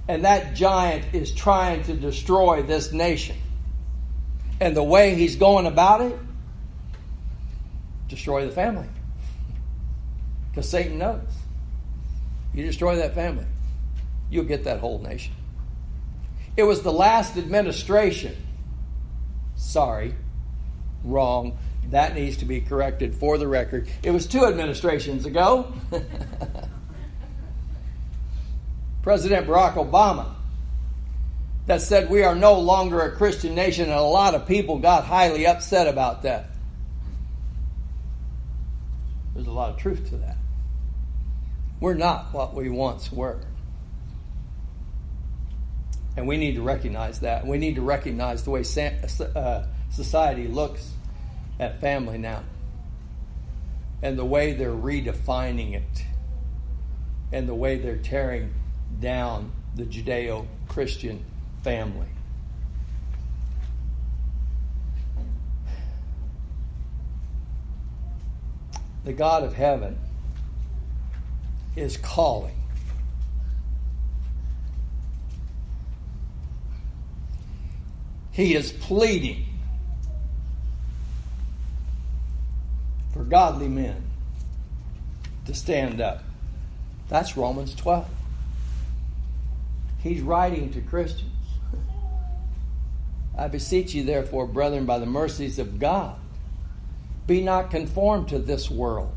And 0.08 0.26
that 0.26 0.56
giant 0.56 1.14
is 1.14 1.32
trying 1.32 1.84
to 1.84 1.94
destroy 1.94 2.64
this 2.64 2.94
nation. 2.94 3.36
And 4.60 4.76
the 4.76 4.82
way 4.82 5.14
he's 5.14 5.36
going 5.36 5.68
about 5.68 6.02
it, 6.02 6.18
destroy 8.08 8.48
the 8.48 8.54
family. 8.54 8.90
Because 10.50 10.68
Satan 10.68 10.98
knows. 10.98 11.22
You 12.56 12.66
destroy 12.66 12.96
that 12.96 13.14
family, 13.14 13.46
you'll 14.32 14.46
get 14.46 14.64
that 14.64 14.80
whole 14.80 14.98
nation. 14.98 15.36
It 16.58 16.64
was 16.64 16.82
the 16.82 16.92
last 16.92 17.38
administration. 17.38 18.36
Sorry, 19.76 20.16
wrong. 21.04 21.58
That 21.90 22.16
needs 22.16 22.38
to 22.38 22.46
be 22.46 22.62
corrected 22.62 23.14
for 23.14 23.38
the 23.38 23.46
record. 23.46 23.90
It 24.04 24.12
was 24.12 24.26
two 24.26 24.46
administrations 24.46 25.26
ago. 25.26 25.74
President 29.04 29.46
Barack 29.46 29.74
Obama 29.74 30.34
that 31.66 31.82
said 31.82 32.10
we 32.10 32.24
are 32.24 32.36
no 32.36 32.58
longer 32.58 33.02
a 33.02 33.12
Christian 33.18 33.54
nation, 33.54 33.90
and 33.90 34.00
a 34.00 34.02
lot 34.02 34.34
of 34.34 34.48
people 34.48 34.80
got 34.80 35.04
highly 35.04 35.46
upset 35.46 35.90
about 35.90 36.24
that. 36.24 36.52
There's 39.34 39.48
a 39.48 39.52
lot 39.52 39.72
of 39.72 39.78
truth 39.78 40.08
to 40.08 40.16
that. 40.20 40.38
We're 41.82 41.96
not 41.96 42.34
what 42.34 42.54
we 42.54 42.70
once 42.70 43.12
were. 43.12 43.42
And 46.18 46.28
we 46.28 46.38
need 46.38 46.56
to 46.56 46.62
recognize 46.62 47.20
that. 47.20 47.46
We 47.46 47.58
need 47.58 47.76
to 47.76 47.82
recognize 47.82 48.44
the 48.44 48.52
way 48.52 48.64
uh, 49.36 49.66
society 49.90 50.48
looks 50.48 50.92
at 51.60 51.82
family 51.82 52.18
now 52.18 52.44
and 54.02 54.18
the 54.18 54.26
way 54.26 54.54
they're 54.54 54.72
redefining 54.72 55.74
it 55.74 56.06
and 57.32 57.50
the 57.50 57.56
way 57.56 57.78
they're 57.78 57.98
tearing 57.98 58.54
down 59.00 59.52
the 59.76 59.84
Judeo 59.84 60.48
Christian 60.68 61.26
family. 61.64 62.08
The 69.04 69.14
God 69.14 69.44
of 69.44 69.54
heaven 69.54 69.98
is 71.76 71.98
calling. 71.98 72.56
He 78.36 78.54
is 78.54 78.74
pleading 78.74 79.46
for 83.14 83.24
godly 83.24 83.70
men 83.70 84.04
to 85.46 85.54
stand 85.54 86.02
up. 86.02 86.22
That's 87.08 87.38
Romans 87.38 87.74
12. 87.76 88.06
He's 90.04 90.20
writing 90.20 90.74
to 90.74 90.82
Christians. 90.82 91.32
I 93.38 93.48
beseech 93.48 93.94
you, 93.94 94.04
therefore, 94.04 94.48
brethren, 94.48 94.86
by 94.86 95.00
the 95.00 95.06
mercies 95.06 95.58
of 95.58 95.80
God, 95.80 96.18
be 97.28 97.42
not 97.42 97.72
conformed 97.72 98.28
to 98.30 98.40
this 98.40 98.70
world, 98.70 99.16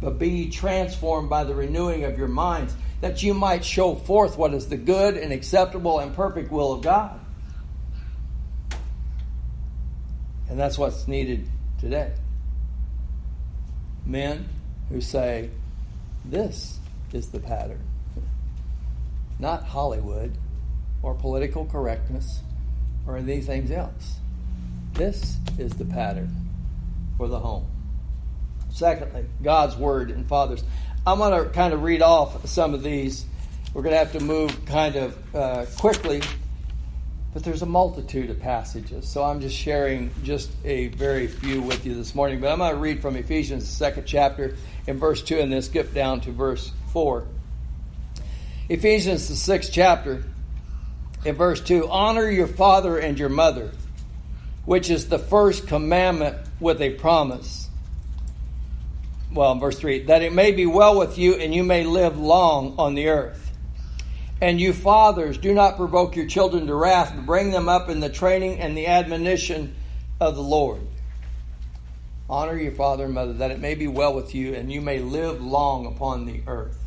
but 0.00 0.18
be 0.18 0.48
transformed 0.48 1.28
by 1.28 1.44
the 1.44 1.54
renewing 1.54 2.04
of 2.04 2.16
your 2.16 2.28
minds, 2.28 2.74
that 3.02 3.22
you 3.22 3.34
might 3.34 3.62
show 3.62 3.94
forth 3.94 4.38
what 4.38 4.54
is 4.54 4.70
the 4.70 4.78
good 4.78 5.18
and 5.18 5.34
acceptable 5.34 5.98
and 5.98 6.14
perfect 6.14 6.50
will 6.50 6.72
of 6.72 6.80
God. 6.80 7.20
And 10.48 10.58
that's 10.58 10.78
what's 10.78 11.06
needed 11.06 11.48
today. 11.80 12.12
Men 14.06 14.48
who 14.88 15.00
say, 15.00 15.50
This 16.24 16.78
is 17.12 17.28
the 17.30 17.40
pattern 17.40 17.88
not 19.38 19.64
Hollywood 19.64 20.36
or 21.02 21.14
political 21.14 21.64
correctness 21.66 22.42
or 23.06 23.16
anything 23.16 23.72
else. 23.72 24.16
This 24.94 25.36
is 25.58 25.72
the 25.72 25.84
pattern 25.84 26.34
for 27.16 27.28
the 27.28 27.38
home. 27.38 27.66
Secondly, 28.70 29.26
God's 29.42 29.76
Word 29.76 30.10
and 30.10 30.26
fathers. 30.26 30.62
I'm 31.06 31.18
going 31.18 31.44
to 31.44 31.50
kind 31.50 31.72
of 31.72 31.82
read 31.82 32.02
off 32.02 32.46
some 32.48 32.74
of 32.74 32.82
these. 32.82 33.24
We're 33.72 33.82
going 33.82 33.92
to 33.92 33.98
have 33.98 34.12
to 34.12 34.20
move 34.20 34.64
kind 34.66 34.96
of 34.96 35.34
uh, 35.34 35.66
quickly, 35.78 36.20
but 37.38 37.44
there's 37.44 37.62
a 37.62 37.66
multitude 37.66 38.30
of 38.30 38.40
passages. 38.40 39.06
So 39.08 39.22
I'm 39.22 39.40
just 39.40 39.54
sharing 39.54 40.10
just 40.24 40.50
a 40.64 40.88
very 40.88 41.28
few 41.28 41.62
with 41.62 41.86
you 41.86 41.94
this 41.94 42.12
morning. 42.12 42.40
But 42.40 42.50
I'm 42.50 42.58
going 42.58 42.72
to 42.72 42.76
read 42.76 43.00
from 43.00 43.14
Ephesians, 43.14 43.64
the 43.64 43.72
second 43.72 44.06
chapter, 44.06 44.56
in 44.88 44.98
verse 44.98 45.22
2, 45.22 45.38
and 45.38 45.52
then 45.52 45.62
skip 45.62 45.94
down 45.94 46.20
to 46.22 46.32
verse 46.32 46.72
4. 46.92 47.28
Ephesians, 48.68 49.28
the 49.28 49.36
sixth 49.36 49.70
chapter, 49.72 50.24
in 51.24 51.36
verse 51.36 51.60
2 51.60 51.88
Honor 51.88 52.28
your 52.28 52.48
father 52.48 52.98
and 52.98 53.16
your 53.16 53.28
mother, 53.28 53.70
which 54.64 54.90
is 54.90 55.08
the 55.08 55.20
first 55.20 55.68
commandment 55.68 56.36
with 56.58 56.82
a 56.82 56.90
promise. 56.94 57.70
Well, 59.32 59.54
verse 59.54 59.78
3 59.78 60.06
that 60.06 60.22
it 60.22 60.32
may 60.32 60.50
be 60.50 60.66
well 60.66 60.98
with 60.98 61.16
you 61.18 61.36
and 61.36 61.54
you 61.54 61.62
may 61.62 61.84
live 61.84 62.18
long 62.18 62.74
on 62.78 62.96
the 62.96 63.10
earth. 63.10 63.47
And 64.40 64.60
you 64.60 64.72
fathers, 64.72 65.36
do 65.38 65.52
not 65.52 65.76
provoke 65.76 66.14
your 66.14 66.26
children 66.26 66.66
to 66.68 66.74
wrath, 66.74 67.12
but 67.14 67.26
bring 67.26 67.50
them 67.50 67.68
up 67.68 67.88
in 67.88 68.00
the 68.00 68.08
training 68.08 68.60
and 68.60 68.76
the 68.76 68.86
admonition 68.86 69.74
of 70.20 70.36
the 70.36 70.42
Lord. 70.42 70.80
Honor 72.30 72.56
your 72.56 72.72
father 72.72 73.06
and 73.06 73.14
mother, 73.14 73.32
that 73.34 73.50
it 73.50 73.58
may 73.58 73.74
be 73.74 73.88
well 73.88 74.14
with 74.14 74.34
you 74.34 74.54
and 74.54 74.70
you 74.70 74.80
may 74.80 75.00
live 75.00 75.42
long 75.42 75.86
upon 75.86 76.26
the 76.26 76.42
earth. 76.46 76.78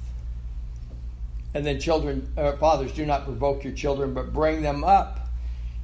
And 1.53 1.65
then, 1.65 1.81
children, 1.81 2.31
uh, 2.37 2.53
fathers, 2.53 2.93
do 2.93 3.05
not 3.05 3.25
provoke 3.25 3.65
your 3.65 3.73
children, 3.73 4.13
but 4.13 4.31
bring 4.31 4.61
them 4.61 4.85
up 4.85 5.27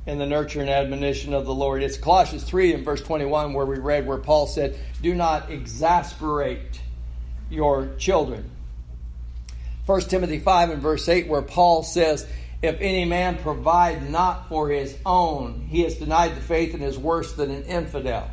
in 0.05 0.17
the 0.17 0.25
nurture 0.25 0.62
and 0.62 0.69
admonition 0.69 1.33
of 1.33 1.45
the 1.45 1.53
Lord. 1.53 1.83
It's 1.83 1.97
Colossians 1.97 2.45
3 2.45 2.74
and 2.75 2.86
verse 2.86 3.01
21 3.01 3.51
where 3.51 3.65
we 3.65 3.77
read 3.77 4.07
where 4.07 4.17
Paul 4.17 4.47
said, 4.47 4.79
Do 5.01 5.13
not 5.13 5.51
exasperate 5.51 6.79
your 7.50 7.89
children. 7.97 8.50
1 9.88 10.01
Timothy 10.01 10.38
5 10.39 10.70
and 10.70 10.82
verse 10.82 11.08
8 11.08 11.27
where 11.27 11.41
Paul 11.41 11.82
says, 11.82 12.27
If 12.62 12.77
any 12.82 13.06
man 13.06 13.38
provide 13.38 14.10
not 14.10 14.50
for 14.50 14.70
his 14.70 14.96
own, 15.06 15.65
he 15.70 15.82
has 15.84 15.96
denied 15.96 16.36
the 16.36 16.41
faith 16.41 16.74
and 16.74 16.84
is 16.84 16.98
worse 16.98 17.34
than 17.34 17.50
an 17.50 17.63
infidel. 17.63 18.29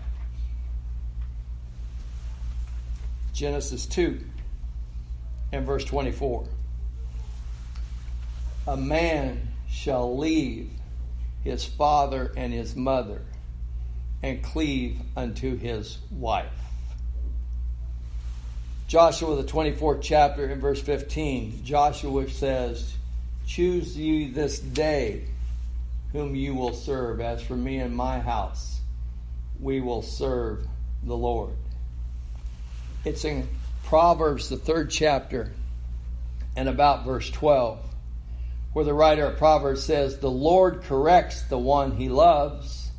Genesis 3.32 3.86
2 3.86 4.20
and 5.52 5.64
verse 5.64 5.84
24 5.84 6.46
a 8.66 8.76
man 8.76 9.48
shall 9.68 10.16
leave 10.16 10.70
his 11.42 11.64
father 11.64 12.32
and 12.36 12.52
his 12.52 12.74
mother 12.74 13.20
and 14.22 14.42
cleave 14.42 14.98
unto 15.16 15.56
his 15.58 15.98
wife. 16.10 16.48
Joshua, 18.86 19.36
the 19.36 19.44
24th 19.44 20.00
chapter, 20.02 20.46
in 20.48 20.60
verse 20.60 20.80
15, 20.80 21.64
Joshua 21.64 22.28
says, 22.28 22.94
Choose 23.46 23.96
you 23.96 24.32
this 24.32 24.58
day 24.58 25.24
whom 26.12 26.34
you 26.34 26.54
will 26.54 26.74
serve. 26.74 27.20
As 27.20 27.42
for 27.42 27.56
me 27.56 27.78
and 27.78 27.96
my 27.96 28.20
house, 28.20 28.80
we 29.60 29.80
will 29.80 30.02
serve 30.02 30.66
the 31.02 31.16
Lord. 31.16 31.54
It's 33.04 33.24
in 33.24 33.48
Proverbs, 33.84 34.48
the 34.48 34.56
third 34.56 34.90
chapter, 34.90 35.50
and 36.56 36.68
about 36.68 37.04
verse 37.04 37.30
12 37.30 37.84
where 38.74 38.84
the 38.84 38.92
writer 38.92 39.24
of 39.24 39.38
Proverbs 39.38 39.84
says, 39.84 40.18
The 40.18 40.30
Lord 40.30 40.82
corrects 40.82 41.42
the 41.42 41.56
one 41.56 41.92
he 41.92 42.08
loves, 42.08 42.90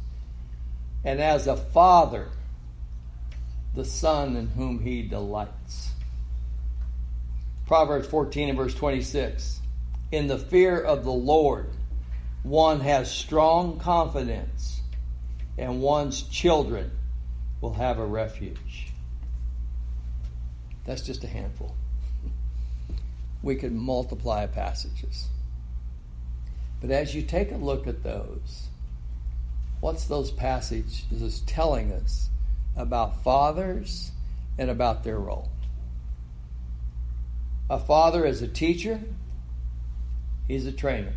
and 1.04 1.22
as 1.22 1.48
a 1.48 1.58
father, 1.58 2.30
the 3.76 3.86
son 3.86 4.36
in 4.36 4.48
whom 4.48 4.80
he 4.80 5.02
delights. 5.02 5.92
Proverbs 7.68 8.08
14 8.08 8.50
and 8.50 8.58
verse 8.58 8.74
26. 8.74 9.60
In 10.12 10.28
the 10.28 10.38
fear 10.38 10.80
of 10.80 11.04
the 11.04 11.12
Lord, 11.12 11.68
one 12.44 12.80
has 12.80 13.12
strong 13.12 13.80
confidence, 13.80 14.82
and 15.58 15.82
one's 15.82 16.22
children 16.24 16.92
will 17.60 17.74
have 17.74 17.98
a 17.98 18.06
refuge. 18.06 18.94
That's 20.86 21.02
just 21.02 21.24
a 21.24 21.28
handful. 21.28 21.76
We 23.42 23.56
could 23.56 23.74
multiply 23.74 24.46
passages. 24.46 25.28
But 26.82 26.92
as 26.92 27.16
you 27.16 27.24
take 27.24 27.52
a 27.52 27.58
look 27.58 27.88
at 27.88 28.04
those, 28.04 28.68
what's 29.80 30.06
those 30.06 30.32
passages 30.32 31.42
telling 31.48 31.92
us 31.92 32.30
about 32.76 33.24
fathers 33.24 34.12
and 34.58 34.70
about 34.70 35.04
their 35.04 35.20
role? 35.20 35.50
A 37.70 37.80
father 37.80 38.26
is 38.26 38.42
a 38.42 38.48
teacher, 38.48 39.02
he's 40.48 40.66
a 40.66 40.72
trainer, 40.72 41.14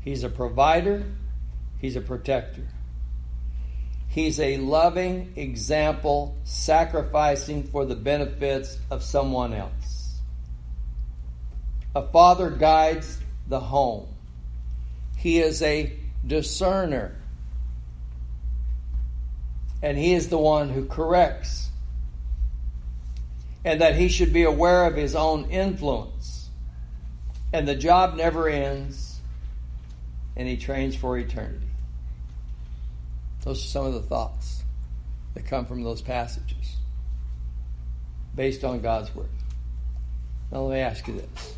he's 0.00 0.24
a 0.24 0.28
provider, 0.28 1.04
he's 1.78 1.96
a 1.96 2.00
protector. 2.00 2.68
He's 4.08 4.40
a 4.40 4.56
loving 4.56 5.34
example, 5.36 6.34
sacrificing 6.44 7.64
for 7.64 7.84
the 7.84 7.94
benefits 7.94 8.78
of 8.90 9.02
someone 9.02 9.52
else. 9.52 10.20
A 11.94 12.02
father 12.02 12.50
guides 12.50 13.18
the 13.48 13.60
home. 13.60 14.08
He 15.16 15.40
is 15.40 15.62
a 15.62 15.92
discerner. 16.26 17.16
And 19.82 19.96
he 19.96 20.12
is 20.12 20.28
the 20.28 20.38
one 20.38 20.70
who 20.70 20.86
corrects. 20.86 21.70
And 23.64 23.80
that 23.80 23.96
he 23.96 24.08
should 24.08 24.32
be 24.32 24.44
aware 24.44 24.86
of 24.86 24.96
his 24.96 25.14
own 25.14 25.50
influence. 25.50 26.48
And 27.52 27.66
the 27.66 27.74
job 27.74 28.16
never 28.16 28.48
ends. 28.48 29.20
And 30.36 30.48
he 30.48 30.56
trains 30.56 30.96
for 30.96 31.18
eternity. 31.18 31.66
Those 33.44 33.64
are 33.64 33.68
some 33.68 33.86
of 33.86 33.94
the 33.94 34.02
thoughts 34.02 34.62
that 35.34 35.46
come 35.46 35.64
from 35.66 35.82
those 35.82 36.02
passages 36.02 36.76
based 38.34 38.64
on 38.64 38.80
God's 38.80 39.14
Word. 39.14 39.28
Now, 40.52 40.62
let 40.62 40.74
me 40.74 40.80
ask 40.80 41.06
you 41.08 41.14
this 41.14 41.54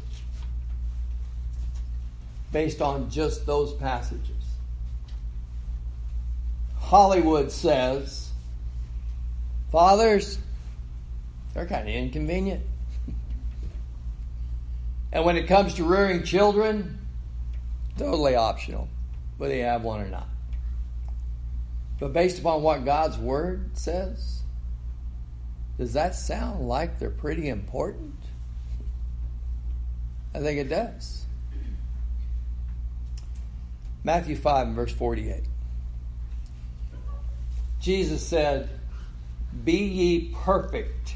based 2.52 2.82
on 2.82 3.10
just 3.10 3.46
those 3.46 3.72
passages. 3.74 4.39
Hollywood 6.90 7.52
says, 7.52 8.30
fathers, 9.70 10.40
they're 11.54 11.64
kind 11.64 11.88
of 11.88 11.94
inconvenient. 11.94 12.64
and 15.12 15.24
when 15.24 15.36
it 15.36 15.46
comes 15.46 15.74
to 15.74 15.84
rearing 15.84 16.24
children, 16.24 16.98
totally 17.96 18.34
optional, 18.34 18.88
whether 19.38 19.54
you 19.54 19.62
have 19.62 19.84
one 19.84 20.00
or 20.00 20.08
not. 20.08 20.26
But 22.00 22.12
based 22.12 22.40
upon 22.40 22.64
what 22.64 22.84
God's 22.84 23.16
Word 23.16 23.78
says, 23.78 24.40
does 25.78 25.92
that 25.92 26.16
sound 26.16 26.66
like 26.66 26.98
they're 26.98 27.08
pretty 27.08 27.48
important? 27.48 28.16
I 30.34 30.40
think 30.40 30.58
it 30.58 30.68
does. 30.68 31.24
Matthew 34.02 34.34
5 34.34 34.66
and 34.66 34.74
verse 34.74 34.92
48. 34.92 35.44
Jesus 37.80 38.26
said, 38.26 38.68
Be 39.64 39.78
ye 39.78 40.34
perfect, 40.44 41.14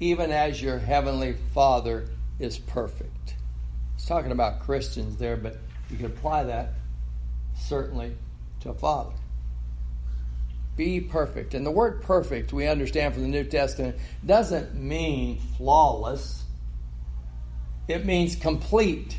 even 0.00 0.30
as 0.30 0.62
your 0.62 0.78
heavenly 0.78 1.34
Father 1.54 2.08
is 2.38 2.58
perfect. 2.58 3.34
He's 3.96 4.06
talking 4.06 4.32
about 4.32 4.60
Christians 4.60 5.16
there, 5.16 5.36
but 5.36 5.58
you 5.90 5.96
can 5.96 6.06
apply 6.06 6.44
that 6.44 6.74
certainly 7.56 8.14
to 8.60 8.70
a 8.70 8.74
father. 8.74 9.14
Be 10.76 11.00
perfect. 11.00 11.54
And 11.54 11.66
the 11.66 11.72
word 11.72 12.02
perfect, 12.02 12.52
we 12.52 12.68
understand 12.68 13.14
from 13.14 13.24
the 13.24 13.28
New 13.28 13.44
Testament, 13.44 13.96
doesn't 14.24 14.76
mean 14.76 15.40
flawless. 15.56 16.44
It 17.88 18.06
means 18.06 18.36
complete. 18.36 19.16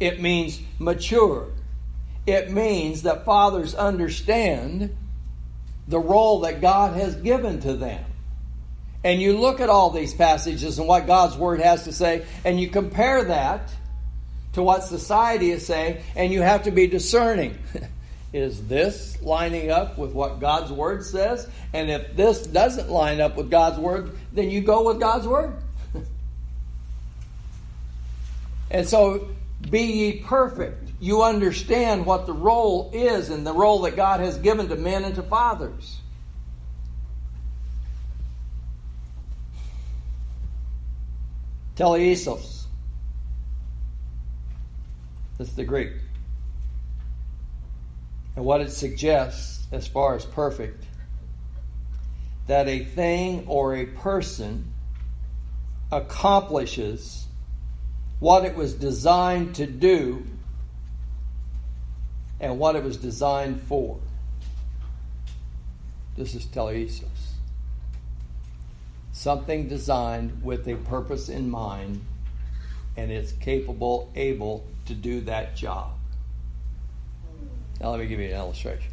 It 0.00 0.20
means 0.22 0.60
mature 0.78 1.48
it 2.28 2.50
means 2.50 3.02
that 3.04 3.24
fathers 3.24 3.74
understand 3.74 4.94
the 5.88 5.98
role 5.98 6.40
that 6.40 6.60
God 6.60 6.96
has 6.96 7.16
given 7.16 7.60
to 7.60 7.74
them. 7.74 8.04
And 9.02 9.20
you 9.20 9.38
look 9.38 9.60
at 9.60 9.70
all 9.70 9.90
these 9.90 10.12
passages 10.12 10.78
and 10.78 10.86
what 10.86 11.06
God's 11.06 11.36
Word 11.36 11.60
has 11.60 11.84
to 11.84 11.92
say, 11.92 12.26
and 12.44 12.60
you 12.60 12.68
compare 12.68 13.24
that 13.24 13.70
to 14.52 14.62
what 14.62 14.84
society 14.84 15.50
is 15.50 15.66
saying, 15.66 16.02
and 16.14 16.32
you 16.32 16.42
have 16.42 16.64
to 16.64 16.70
be 16.70 16.86
discerning. 16.86 17.58
is 18.32 18.66
this 18.66 19.20
lining 19.22 19.70
up 19.70 19.96
with 19.96 20.12
what 20.12 20.40
God's 20.40 20.70
Word 20.70 21.04
says? 21.04 21.48
And 21.72 21.90
if 21.90 22.16
this 22.16 22.46
doesn't 22.46 22.90
line 22.90 23.20
up 23.20 23.36
with 23.36 23.50
God's 23.50 23.78
Word, 23.78 24.16
then 24.32 24.50
you 24.50 24.60
go 24.60 24.86
with 24.86 25.00
God's 25.00 25.26
Word. 25.26 25.54
and 28.70 28.86
so, 28.86 29.28
be 29.70 29.82
ye 29.82 30.12
perfect 30.20 30.88
you 31.00 31.22
understand 31.22 32.04
what 32.06 32.26
the 32.26 32.32
role 32.32 32.90
is 32.92 33.30
and 33.30 33.46
the 33.46 33.52
role 33.52 33.82
that 33.82 33.94
God 33.94 34.20
has 34.20 34.36
given 34.38 34.68
to 34.68 34.76
men 34.76 35.04
and 35.04 35.14
to 35.14 35.22
fathers. 35.22 36.00
Teleisos. 41.76 42.64
That's 45.38 45.52
the 45.52 45.64
Greek. 45.64 45.92
And 48.34 48.44
what 48.44 48.60
it 48.60 48.72
suggests, 48.72 49.68
as 49.70 49.86
far 49.86 50.16
as 50.16 50.24
perfect, 50.24 50.84
that 52.48 52.66
a 52.66 52.84
thing 52.84 53.44
or 53.46 53.76
a 53.76 53.86
person 53.86 54.72
accomplishes 55.92 57.27
what 58.20 58.44
it 58.44 58.54
was 58.54 58.74
designed 58.74 59.54
to 59.56 59.66
do 59.66 60.24
and 62.40 62.58
what 62.58 62.76
it 62.76 62.82
was 62.82 62.96
designed 62.96 63.60
for. 63.62 63.98
This 66.16 66.34
is 66.34 66.46
teleosis. 66.46 67.04
Something 69.12 69.68
designed 69.68 70.42
with 70.42 70.68
a 70.68 70.76
purpose 70.76 71.28
in 71.28 71.50
mind, 71.50 72.04
and 72.96 73.10
it's 73.10 73.32
capable, 73.32 74.10
able 74.14 74.64
to 74.86 74.94
do 74.94 75.20
that 75.22 75.56
job. 75.56 75.92
Now, 77.80 77.90
let 77.90 78.00
me 78.00 78.06
give 78.06 78.18
you 78.20 78.26
an 78.26 78.34
illustration. 78.34 78.92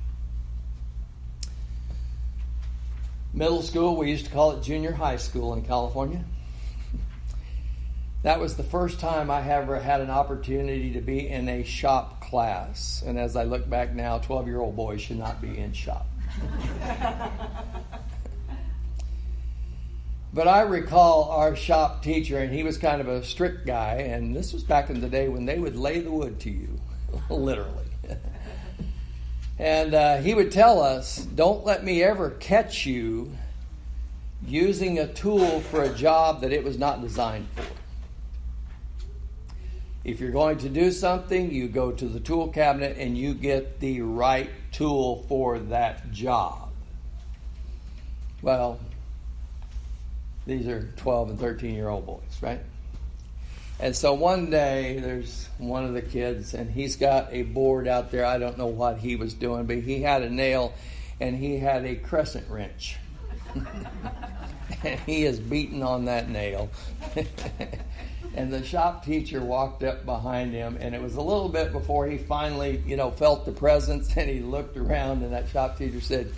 Middle 3.33 3.63
school, 3.63 3.97
we 3.97 4.09
used 4.09 4.25
to 4.25 4.31
call 4.31 4.51
it 4.51 4.63
junior 4.63 4.93
high 4.93 5.17
school 5.17 5.53
in 5.53 5.63
California. 5.63 6.23
That 8.25 8.39
was 8.39 8.55
the 8.57 8.63
first 8.63 8.99
time 8.99 9.29
I 9.29 9.47
ever 9.47 9.79
had 9.79 10.01
an 10.01 10.09
opportunity 10.09 10.93
to 10.93 10.99
be 10.99 11.29
in 11.29 11.47
a 11.47 11.61
shop 11.61 12.21
class. 12.21 13.03
And 13.05 13.19
as 13.19 13.35
I 13.35 13.43
look 13.43 13.69
back 13.69 13.93
now, 13.93 14.17
12 14.17 14.47
year 14.47 14.59
old 14.59 14.75
boys 14.75 14.99
should 14.99 15.19
not 15.19 15.39
be 15.43 15.55
in 15.55 15.73
shop. 15.73 16.07
but 20.33 20.47
I 20.47 20.61
recall 20.61 21.29
our 21.29 21.55
shop 21.55 22.01
teacher, 22.01 22.39
and 22.39 22.51
he 22.51 22.63
was 22.63 22.79
kind 22.79 22.99
of 22.99 23.07
a 23.07 23.23
strict 23.23 23.67
guy, 23.67 23.97
and 23.97 24.35
this 24.35 24.53
was 24.53 24.63
back 24.63 24.89
in 24.89 25.01
the 25.01 25.09
day 25.09 25.27
when 25.27 25.45
they 25.45 25.59
would 25.59 25.75
lay 25.75 25.99
the 25.99 26.09
wood 26.09 26.39
to 26.39 26.49
you, 26.49 26.79
literally. 27.29 27.85
and 29.59 29.93
uh, 29.93 30.17
he 30.17 30.33
would 30.33 30.51
tell 30.51 30.81
us, 30.81 31.17
Don't 31.17 31.63
let 31.63 31.83
me 31.83 32.01
ever 32.01 32.31
catch 32.31 32.88
you 32.88 33.38
using 34.47 34.97
a 34.97 35.13
tool 35.13 35.59
for 35.61 35.83
a 35.83 35.93
job 35.93 36.41
that 36.41 36.51
it 36.51 36.63
was 36.63 36.79
not 36.79 37.01
designed 37.01 37.47
for. 37.55 37.85
If 40.06 40.20
you're 40.20 40.32
going 40.32 40.60
to 40.60 40.70
do 40.70 40.91
something, 40.91 41.52
you 41.52 41.68
go 41.68 41.91
to 41.91 42.06
the 42.06 42.20
tool 42.20 42.50
cabinet 42.50 42.98
and 43.00 43.18
you 43.18 43.34
get 43.34 43.80
the 43.80 44.02
right 44.02 44.52
tool 44.72 45.26
for 45.28 45.58
that 45.58 46.12
job. 46.12 46.70
Well, 48.44 48.80
these 50.46 50.68
are 50.68 50.94
12 50.98 51.32
and 51.32 51.39
13 51.39 51.74
year 51.74 51.89
old 51.89 52.06
boys, 52.06 52.22
right? 52.39 52.60
And 53.80 53.96
so 53.96 54.13
one 54.13 54.52
day 54.52 55.00
there's 55.00 55.50
one 55.58 55.86
of 55.86 55.96
the 55.96 56.04
kids 56.04 56.54
and 56.54 56.70
he's 56.70 56.98
got 56.98 57.34
a 57.34 57.41
board 57.41 57.88
out 57.88 58.12
there. 58.12 58.26
I 58.26 58.38
don't 58.38 58.60
know 58.60 58.68
what 58.68 59.00
he 59.00 59.15
was 59.15 59.34
doing, 59.34 59.65
but 59.65 59.78
he 59.78 60.04
had 60.04 60.22
a 60.22 60.30
nail 60.30 60.76
and 61.20 61.36
he 61.36 61.58
had 61.58 61.84
a 61.84 61.96
crescent 61.96 62.48
wrench. 62.48 62.98
and 64.84 65.00
he 65.00 65.26
is 65.26 65.39
beating 65.39 65.82
on 65.82 66.06
that 66.06 66.30
nail. 66.30 66.70
and 68.36 68.52
the 68.52 68.63
shop 68.63 69.06
teacher 69.06 69.41
walked 69.43 69.84
up 69.84 70.06
behind 70.06 70.54
him, 70.54 70.78
and 70.80 70.93
it 70.93 71.02
was 71.02 71.15
a 71.15 71.21
little 71.21 71.50
bit 71.50 71.71
before 71.71 72.06
he 72.08 72.17
finally, 72.17 72.84
you 72.86 72.98
know, 72.98 73.12
felt 73.12 73.45
the 73.45 73.52
presence, 73.52 74.13
and 74.17 74.30
he 74.30 74.39
looked 74.39 74.78
around, 74.78 75.24
and 75.24 75.34
that 75.34 75.50
shop 75.50 75.78
teacher 75.78 76.02
said, 76.02 76.32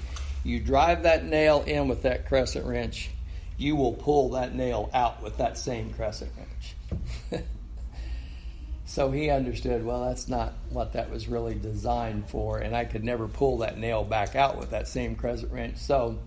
"You 0.44 0.60
drive 0.60 1.04
that 1.04 1.26
nail 1.26 1.64
in 1.66 1.88
with 1.88 2.04
that 2.04 2.28
crescent 2.28 2.66
wrench, 2.66 3.10
you 3.58 3.76
will 3.76 3.94
pull 3.94 4.30
that 4.32 4.56
nail 4.56 4.90
out 4.94 5.22
with 5.22 5.38
that 5.38 5.58
same 5.58 5.92
crescent 5.92 6.32
wrench." 6.38 7.44
so 8.86 9.12
he 9.12 9.30
understood, 9.30 9.84
well, 9.84 10.06
that's 10.06 10.28
not 10.28 10.54
what 10.70 10.94
that 10.94 11.10
was 11.10 11.28
really 11.28 11.56
designed 11.56 12.30
for, 12.30 12.60
and 12.60 12.76
I 12.76 12.86
could 12.86 13.04
never 13.04 13.28
pull 13.28 13.58
that 13.60 13.78
nail 13.78 14.04
back 14.04 14.36
out 14.36 14.58
with 14.58 14.70
that 14.72 14.88
same 14.88 15.16
crescent 15.16 15.52
wrench. 15.52 15.78
So 15.78 16.20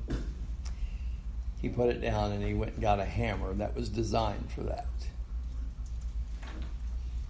he 1.60 1.68
put 1.68 1.90
it 1.90 2.00
down 2.00 2.32
and 2.32 2.42
he 2.42 2.54
went 2.54 2.72
and 2.72 2.82
got 2.82 3.00
a 3.00 3.04
hammer 3.04 3.52
that 3.54 3.76
was 3.76 3.88
designed 3.88 4.50
for 4.50 4.62
that. 4.62 4.86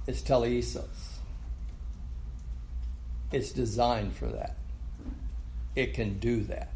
It's 0.06 0.22
telesis. 0.22 1.18
It's 3.32 3.52
designed 3.52 4.14
for 4.16 4.26
that. 4.26 4.56
It 5.76 5.94
can 5.94 6.18
do 6.18 6.42
that. 6.44 6.68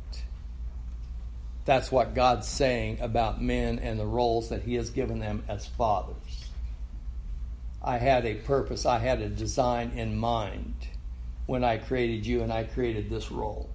That's 1.64 1.90
what 1.90 2.14
God's 2.14 2.46
saying 2.46 2.98
about 3.00 3.42
men 3.42 3.78
and 3.78 3.98
the 3.98 4.06
roles 4.06 4.50
that 4.50 4.62
He 4.62 4.74
has 4.74 4.90
given 4.90 5.18
them 5.18 5.44
as 5.48 5.66
fathers. 5.66 6.44
I 7.82 7.98
had 7.98 8.24
a 8.24 8.34
purpose, 8.34 8.86
I 8.86 8.98
had 8.98 9.20
a 9.20 9.28
design 9.28 9.92
in 9.96 10.16
mind 10.16 10.74
when 11.46 11.64
I 11.64 11.78
created 11.78 12.26
you 12.26 12.42
and 12.42 12.52
I 12.52 12.64
created 12.64 13.10
this 13.10 13.30
role. 13.30 13.68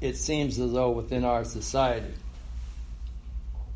It 0.00 0.16
seems 0.16 0.58
as 0.58 0.72
though 0.72 0.90
within 0.90 1.24
our 1.24 1.44
society, 1.44 2.14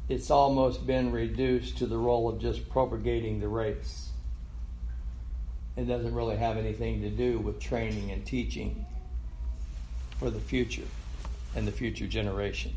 it's 0.08 0.30
almost 0.30 0.86
been 0.86 1.12
reduced 1.12 1.78
to 1.78 1.86
the 1.86 1.96
role 1.96 2.28
of 2.28 2.38
just 2.38 2.68
propagating 2.68 3.40
the 3.40 3.48
race. 3.48 4.10
It 5.76 5.86
doesn't 5.86 6.14
really 6.14 6.36
have 6.36 6.56
anything 6.56 7.00
to 7.02 7.10
do 7.10 7.38
with 7.38 7.58
training 7.58 8.10
and 8.10 8.24
teaching 8.24 8.84
for 10.18 10.30
the 10.30 10.40
future 10.40 10.86
and 11.56 11.66
the 11.66 11.72
future 11.72 12.06
generation. 12.06 12.74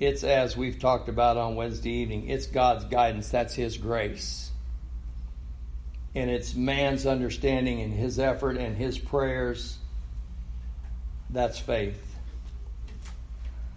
It's 0.00 0.24
as 0.24 0.56
we've 0.56 0.78
talked 0.78 1.08
about 1.08 1.36
on 1.36 1.54
Wednesday 1.54 1.90
evening, 1.90 2.28
it's 2.28 2.46
God's 2.46 2.84
guidance, 2.84 3.28
that's 3.30 3.54
His 3.54 3.76
grace. 3.76 4.50
And 6.14 6.30
it's 6.30 6.54
man's 6.54 7.04
understanding 7.04 7.82
and 7.82 7.92
his 7.92 8.18
effort 8.18 8.56
and 8.56 8.74
his 8.74 8.98
prayers, 8.98 9.76
that's 11.28 11.58
faith 11.58 12.15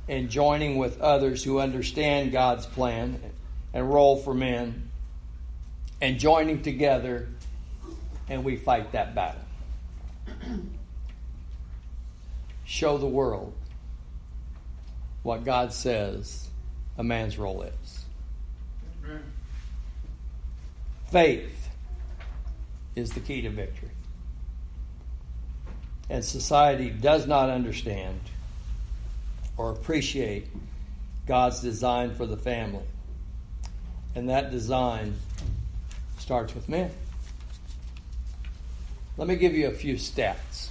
and 0.09 0.27
joining 0.27 0.77
with 0.77 0.99
others 0.99 1.43
who 1.43 1.59
understand 1.59 2.31
God's 2.31 2.65
plan 2.65 3.21
and 3.73 3.93
role 3.93 4.17
for 4.17 4.33
men 4.33 4.89
and 6.01 6.19
joining 6.19 6.63
together 6.63 7.27
and 8.27 8.43
we 8.43 8.57
fight 8.57 8.91
that 8.93 9.13
battle. 9.13 9.41
Show 12.65 12.97
the 12.97 13.05
world 13.05 13.53
what 15.21 15.45
God 15.45 15.71
says 15.73 16.49
a 16.97 17.03
man's 17.03 17.37
role 17.37 17.61
is. 17.61 18.05
Faith 21.11 21.69
is 22.95 23.11
the 23.11 23.19
key 23.19 23.43
to 23.43 23.49
victory. 23.49 23.89
And 26.09 26.25
society 26.25 26.89
does 26.89 27.27
not 27.27 27.49
understand 27.49 28.19
or 29.59 29.71
appreciate 29.71 30.47
God's 31.27 31.61
design 31.61 32.15
for 32.15 32.25
the 32.25 32.37
family. 32.37 32.85
And 34.15 34.29
that 34.29 34.51
design 34.51 35.15
starts 36.17 36.55
with 36.55 36.69
men. 36.69 36.89
Let 39.17 39.27
me 39.27 39.35
give 39.35 39.53
you 39.53 39.67
a 39.67 39.71
few 39.71 39.95
stats. 39.95 40.69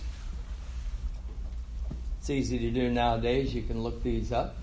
It's 2.19 2.31
easy 2.31 2.59
to 2.61 2.71
do 2.71 2.89
nowadays. 2.91 3.55
You 3.55 3.61
can 3.61 3.83
look 3.83 4.03
these 4.03 4.33
up. 4.33 4.57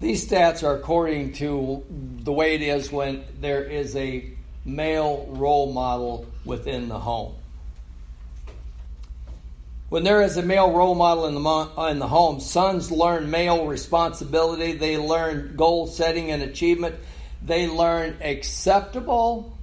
These 0.00 0.28
stats 0.28 0.62
are 0.62 0.76
according 0.76 1.32
to 1.34 1.82
the 1.88 2.32
way 2.32 2.56
it 2.56 2.62
is 2.62 2.92
when 2.92 3.24
there 3.40 3.64
is 3.64 3.96
a 3.96 4.30
male 4.66 5.26
role 5.30 5.72
model 5.72 6.26
within 6.44 6.88
the 6.90 6.98
home. 6.98 7.34
When 9.94 10.02
there 10.02 10.22
is 10.22 10.36
a 10.36 10.42
male 10.42 10.72
role 10.72 10.96
model 10.96 11.26
in 11.26 11.34
the, 11.34 11.48
uh, 11.48 11.86
in 11.86 12.00
the 12.00 12.08
home, 12.08 12.40
sons 12.40 12.90
learn 12.90 13.30
male 13.30 13.64
responsibility, 13.64 14.72
they 14.72 14.98
learn 14.98 15.54
goal 15.54 15.86
setting 15.86 16.32
and 16.32 16.42
achievement, 16.42 16.96
they 17.44 17.68
learn 17.68 18.16
acceptable 18.20 19.56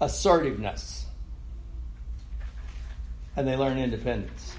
assertiveness, 0.00 1.04
and 3.34 3.48
they 3.48 3.56
learn 3.56 3.78
independence. 3.78 4.54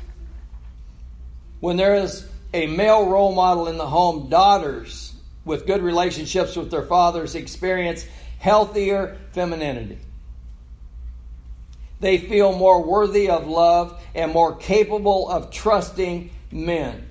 When 1.61 1.77
there 1.77 1.95
is 1.95 2.27
a 2.53 2.67
male 2.67 3.07
role 3.07 3.33
model 3.33 3.69
in 3.69 3.77
the 3.77 3.87
home, 3.87 4.27
daughters 4.27 5.13
with 5.45 5.65
good 5.65 5.81
relationships 5.81 6.57
with 6.57 6.71
their 6.71 6.83
fathers 6.87 7.35
experience 7.35 8.05
healthier 8.37 9.17
femininity. 9.31 9.99
They 12.03 12.17
feel 12.17 12.51
more 12.51 12.83
worthy 12.83 13.29
of 13.29 13.47
love 13.47 13.97
and 14.13 14.33
more 14.33 14.57
capable 14.57 15.29
of 15.29 15.51
trusting 15.51 16.31
men. 16.51 17.07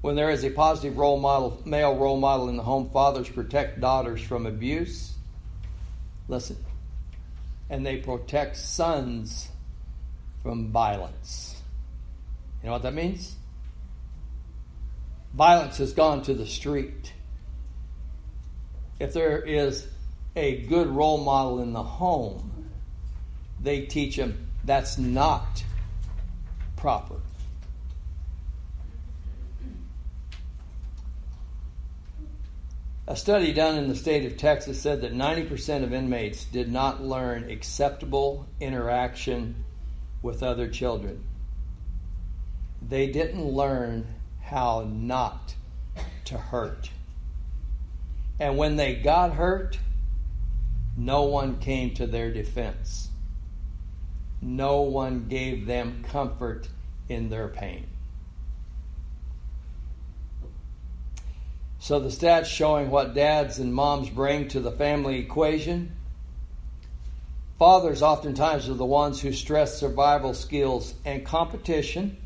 When 0.00 0.16
there 0.16 0.30
is 0.30 0.44
a 0.44 0.50
positive 0.50 0.96
role 0.96 1.20
model, 1.20 1.60
male 1.66 1.94
role 1.94 2.18
model 2.18 2.48
in 2.48 2.56
the 2.56 2.62
home, 2.62 2.88
fathers 2.88 3.28
protect 3.28 3.82
daughters 3.82 4.22
from 4.22 4.46
abuse. 4.46 5.12
Listen. 6.26 6.56
And 7.68 7.84
they 7.84 7.98
protect 7.98 8.56
sons 8.56 9.50
from 10.42 10.72
violence. 10.72 11.60
You 12.62 12.68
know 12.68 12.72
what 12.72 12.82
that 12.82 12.94
means? 12.94 13.36
Violence 15.34 15.76
has 15.76 15.92
gone 15.92 16.22
to 16.22 16.32
the 16.32 16.46
street. 16.46 17.12
If 18.98 19.12
there 19.12 19.42
is 19.42 19.86
a 20.36 20.62
good 20.62 20.88
role 20.88 21.18
model 21.18 21.60
in 21.60 21.72
the 21.72 21.82
home, 21.82 22.70
they 23.60 23.86
teach 23.86 24.16
them 24.16 24.46
that's 24.64 24.98
not 24.98 25.64
proper. 26.76 27.16
A 33.06 33.16
study 33.16 33.52
done 33.52 33.76
in 33.76 33.88
the 33.88 33.96
state 33.96 34.24
of 34.24 34.36
Texas 34.36 34.80
said 34.80 35.00
that 35.00 35.12
90% 35.12 35.82
of 35.82 35.92
inmates 35.92 36.44
did 36.44 36.70
not 36.70 37.02
learn 37.02 37.50
acceptable 37.50 38.46
interaction 38.60 39.64
with 40.22 40.44
other 40.44 40.68
children. 40.68 41.24
They 42.80 43.08
didn't 43.08 43.44
learn 43.44 44.06
how 44.40 44.86
not 44.88 45.56
to 46.26 46.38
hurt. 46.38 46.90
And 48.38 48.56
when 48.56 48.76
they 48.76 48.94
got 48.94 49.34
hurt, 49.34 49.78
no 50.96 51.22
one 51.22 51.58
came 51.58 51.94
to 51.94 52.06
their 52.06 52.32
defense. 52.32 53.08
No 54.42 54.82
one 54.82 55.26
gave 55.28 55.66
them 55.66 56.04
comfort 56.10 56.68
in 57.08 57.28
their 57.28 57.48
pain. 57.48 57.86
So, 61.78 61.98
the 61.98 62.08
stats 62.08 62.46
showing 62.46 62.90
what 62.90 63.14
dads 63.14 63.58
and 63.58 63.74
moms 63.74 64.10
bring 64.10 64.48
to 64.48 64.60
the 64.60 64.70
family 64.70 65.18
equation. 65.18 65.92
Fathers 67.58 68.02
oftentimes 68.02 68.68
are 68.68 68.74
the 68.74 68.84
ones 68.84 69.20
who 69.20 69.32
stress 69.32 69.78
survival 69.78 70.34
skills 70.34 70.94
and 71.04 71.24
competition, 71.24 72.16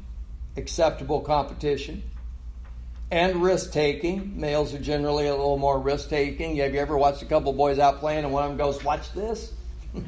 acceptable 0.57 1.21
competition 1.21 2.03
and 3.15 3.43
risk 3.45 3.71
taking. 3.71 4.39
Males 4.41 4.75
are 4.75 4.79
generally 4.81 5.29
a 5.29 5.31
little 5.31 5.57
more 5.57 5.79
risk 5.79 6.09
taking. 6.09 6.57
Have 6.57 6.75
you 6.75 6.81
ever 6.81 6.99
watched 6.99 7.23
a 7.23 7.27
couple 7.27 7.53
boys 7.53 7.79
out 7.79 8.01
playing 8.01 8.25
and 8.25 8.33
one 8.33 8.43
of 8.43 8.51
them 8.51 8.59
goes, 8.59 8.83
Watch 8.83 9.13
this? 9.13 9.53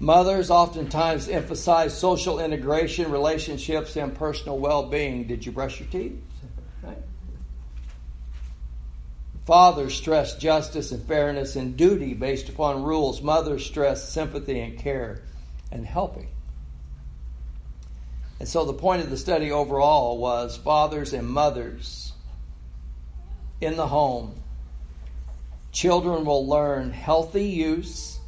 Mothers 0.00 0.50
oftentimes 0.50 1.28
emphasize 1.28 1.96
social 1.96 2.40
integration, 2.40 3.10
relationships, 3.10 3.96
and 3.96 4.14
personal 4.14 4.58
well 4.58 4.88
being. 4.88 5.26
Did 5.26 5.44
you 5.44 5.52
brush 5.52 5.78
your 5.78 5.90
teeth? 5.90 6.18
Fathers 9.44 9.94
stress 9.94 10.36
justice 10.38 10.90
and 10.90 11.04
fairness 11.04 11.54
and 11.54 11.76
duty 11.76 12.14
based 12.14 12.48
upon 12.48 12.82
rules. 12.82 13.20
Mothers 13.20 13.66
stress 13.66 14.08
sympathy 14.08 14.58
and 14.58 14.78
care 14.78 15.20
and 15.70 15.84
helping. 15.84 16.28
And 18.38 18.48
so 18.48 18.64
the 18.64 18.72
point 18.72 19.02
of 19.02 19.10
the 19.10 19.16
study 19.16 19.50
overall 19.50 20.18
was 20.18 20.56
fathers 20.56 21.12
and 21.12 21.28
mothers 21.28 22.12
in 23.60 23.76
the 23.76 23.86
home 23.86 24.34
Children 25.76 26.24
will 26.24 26.46
learn 26.46 26.90
healthy 26.90 27.44
use 27.44 28.18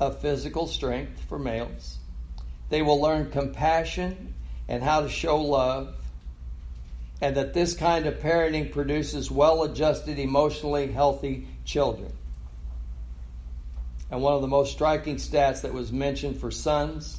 of 0.00 0.22
physical 0.22 0.66
strength 0.66 1.20
for 1.28 1.38
males. 1.38 1.98
They 2.70 2.80
will 2.80 2.98
learn 2.98 3.30
compassion 3.30 4.32
and 4.68 4.82
how 4.82 5.02
to 5.02 5.10
show 5.10 5.36
love. 5.36 5.94
And 7.20 7.36
that 7.36 7.52
this 7.52 7.74
kind 7.74 8.06
of 8.06 8.20
parenting 8.20 8.72
produces 8.72 9.30
well 9.30 9.64
adjusted, 9.64 10.18
emotionally 10.18 10.90
healthy 10.90 11.46
children. 11.66 12.10
And 14.10 14.22
one 14.22 14.32
of 14.32 14.40
the 14.40 14.48
most 14.48 14.72
striking 14.72 15.16
stats 15.16 15.60
that 15.60 15.74
was 15.74 15.92
mentioned 15.92 16.40
for 16.40 16.50
sons 16.50 17.18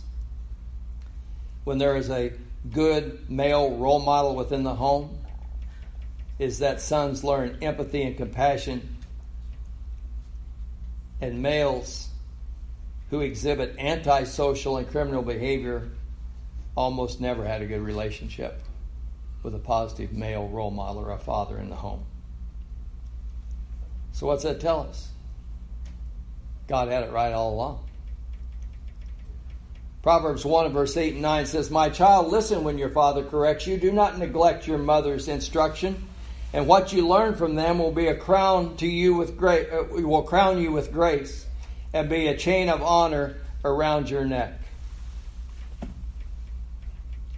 when 1.65 1.77
there 1.77 1.97
is 1.97 2.09
a 2.09 2.31
good 2.71 3.29
male 3.29 3.75
role 3.77 3.99
model 3.99 4.35
within 4.35 4.63
the 4.63 4.73
home 4.73 5.19
is 6.39 6.59
that 6.59 6.79
sons 6.79 7.23
learn 7.23 7.57
empathy 7.61 8.03
and 8.03 8.17
compassion, 8.17 8.97
and 11.21 11.41
males 11.41 12.09
who 13.09 13.21
exhibit 13.21 13.75
antisocial 13.79 14.77
and 14.77 14.89
criminal 14.89 15.21
behavior 15.21 15.89
almost 16.75 17.21
never 17.21 17.45
had 17.45 17.61
a 17.61 17.65
good 17.65 17.81
relationship 17.81 18.61
with 19.43 19.55
a 19.55 19.59
positive 19.59 20.11
male 20.11 20.47
role 20.49 20.71
model 20.71 21.03
or 21.03 21.11
a 21.11 21.19
father 21.19 21.57
in 21.57 21.69
the 21.69 21.75
home. 21.75 22.03
So, 24.11 24.27
what's 24.27 24.43
that 24.43 24.59
tell 24.59 24.81
us? 24.81 25.09
God 26.67 26.89
had 26.89 27.03
it 27.03 27.11
right 27.11 27.31
all 27.31 27.53
along. 27.53 27.84
Proverbs 30.05 30.45
1 30.45 30.71
verse 30.71 30.95
8 30.97 31.13
and 31.13 31.23
9 31.23 31.47
says, 31.47 31.71
My 31.71 31.89
child, 31.89 32.31
listen 32.31 32.63
when 32.63 32.77
your 32.77 32.91
father 32.91 33.23
corrects 33.23 33.65
you. 33.65 33.75
Do 33.75 33.91
not 33.91 34.19
neglect 34.19 34.67
your 34.67 34.77
mother's 34.77 35.27
instruction. 35.27 36.07
And 36.53 36.67
what 36.67 36.93
you 36.93 37.07
learn 37.07 37.33
from 37.33 37.55
them 37.55 37.79
will 37.79 37.91
be 37.91 38.05
a 38.05 38.15
crown 38.15 38.77
to 38.77 38.85
you 38.85 39.15
with 39.15 39.35
grace, 39.35 39.67
uh, 39.73 39.83
will 39.89 40.21
crown 40.21 40.61
you 40.61 40.71
with 40.71 40.93
grace 40.93 41.47
and 41.91 42.07
be 42.07 42.27
a 42.27 42.37
chain 42.37 42.69
of 42.69 42.83
honor 42.83 43.37
around 43.63 44.07
your 44.07 44.23
neck. 44.23 44.53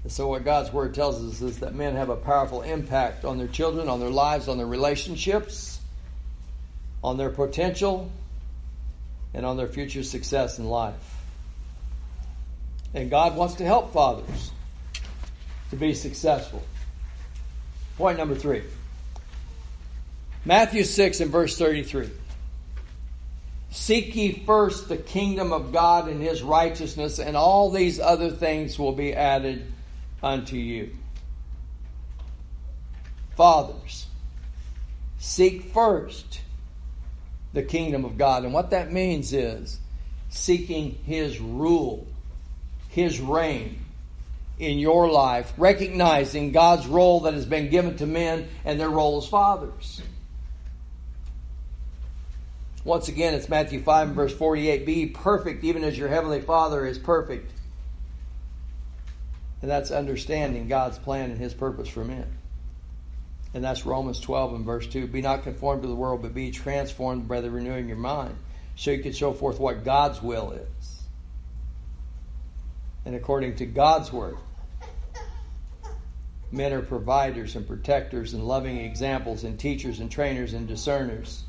And 0.04 0.12
so, 0.12 0.28
what 0.28 0.44
God's 0.44 0.74
Word 0.74 0.94
tells 0.94 1.24
us 1.24 1.42
is 1.42 1.60
that 1.60 1.74
men 1.74 1.96
have 1.96 2.10
a 2.10 2.18
powerful 2.18 2.64
impact 2.64 3.24
on 3.24 3.38
their 3.38 3.48
children, 3.48 3.88
on 3.88 4.02
their 4.02 4.10
lives, 4.10 4.50
on 4.50 4.58
their 4.58 4.68
relationships, 4.68 5.80
on 7.02 7.16
their 7.16 7.30
potential, 7.30 8.12
and 9.34 9.46
on 9.46 9.56
their 9.56 9.70
future 9.70 10.04
success 10.04 10.60
in 10.60 10.66
life. 10.66 11.17
And 12.94 13.10
God 13.10 13.36
wants 13.36 13.56
to 13.56 13.66
help 13.66 13.94
fathers 13.94 14.52
to 15.70 15.76
be 15.76 15.94
successful. 15.94 16.64
Point 17.98 18.18
number 18.18 18.36
three 18.36 18.64
Matthew 20.46 20.84
6 20.84 21.20
and 21.20 21.32
verse 21.32 21.58
33. 21.58 22.10
Seek 23.70 24.16
ye 24.16 24.44
first 24.46 24.88
the 24.88 24.98
kingdom 24.98 25.52
of 25.52 25.74
God 25.74 26.08
and 26.08 26.22
his 26.22 26.42
righteousness, 26.42 27.20
and 27.20 27.36
all 27.36 27.70
these 27.70 28.00
other 28.00 28.32
things 28.32 28.80
will 28.80 28.94
be 28.94 29.14
added 29.14 29.72
unto 30.24 30.56
you. 30.56 30.96
Fathers, 33.36 34.08
seek 35.20 35.74
first 35.74 36.42
the 37.54 37.62
kingdom 37.62 38.06
of 38.06 38.18
God. 38.18 38.46
And 38.46 38.54
what 38.54 38.72
that 38.72 38.92
means 38.92 39.34
is 39.34 39.80
seeking 40.30 40.98
his 41.06 41.40
rule 41.40 42.08
his 42.90 43.20
reign 43.20 43.80
in 44.60 44.80
your 44.80 45.10
life, 45.10 45.54
recognizing 45.58 46.52
God's 46.52 46.88
role 46.88 47.22
that 47.22 47.34
has 47.34 47.46
been 47.46 47.70
given 47.70 47.98
to 47.98 48.06
men 48.06 48.48
and 48.66 48.80
their 48.80 48.90
role 48.90 49.18
as 49.18 49.28
fathers. 49.28 50.02
Once 52.84 53.08
again, 53.10 53.34
it's 53.34 53.50
Matthew 53.50 53.82
5 53.82 54.08
and 54.08 54.16
verse 54.16 54.34
48 54.34 54.86
Be 54.86 55.06
perfect, 55.08 55.64
even 55.64 55.84
as 55.84 55.98
your 55.98 56.08
heavenly 56.08 56.42
Father 56.42 56.86
is 56.86 56.98
perfect. 56.98 57.52
And 59.62 59.70
that's 59.70 59.92
understanding 59.92 60.68
God's 60.68 60.98
plan 60.98 61.32
and 61.32 61.40
his 61.40 61.54
purpose 61.54 61.90
for 61.90 62.06
men. 62.06 62.28
And 63.54 63.64
that's 63.64 63.86
Romans 63.86 64.20
12 64.20 64.54
and 64.54 64.66
verse 64.66 64.88
2. 64.88 65.08
Be 65.08 65.22
not 65.22 65.44
conformed 65.44 65.82
to 65.82 65.88
the 65.88 65.96
world, 65.96 66.22
but 66.22 66.34
be 66.34 66.52
transformed 66.52 67.28
by 67.28 67.42
the 67.42 67.50
renewing 67.52 67.88
your 67.88 67.98
mind, 67.98 68.36
so 68.76 68.92
you 68.92 69.04
can 69.04 69.14
show 69.14 69.34
forth 69.34 69.60
what 69.60 69.84
God's 69.84 70.22
will 70.22 70.52
is 70.52 70.77
and 73.08 73.16
according 73.16 73.56
to 73.56 73.66
God's 73.66 74.12
word. 74.12 74.36
Men 76.52 76.74
are 76.74 76.82
providers 76.82 77.56
and 77.56 77.66
protectors 77.66 78.34
and 78.34 78.46
loving 78.46 78.80
examples 78.80 79.46
and 79.46 79.58
teachers 79.58 80.02
and 80.02 80.12
trainers 80.12 80.54
and 80.54 80.68
discerners 80.68 81.44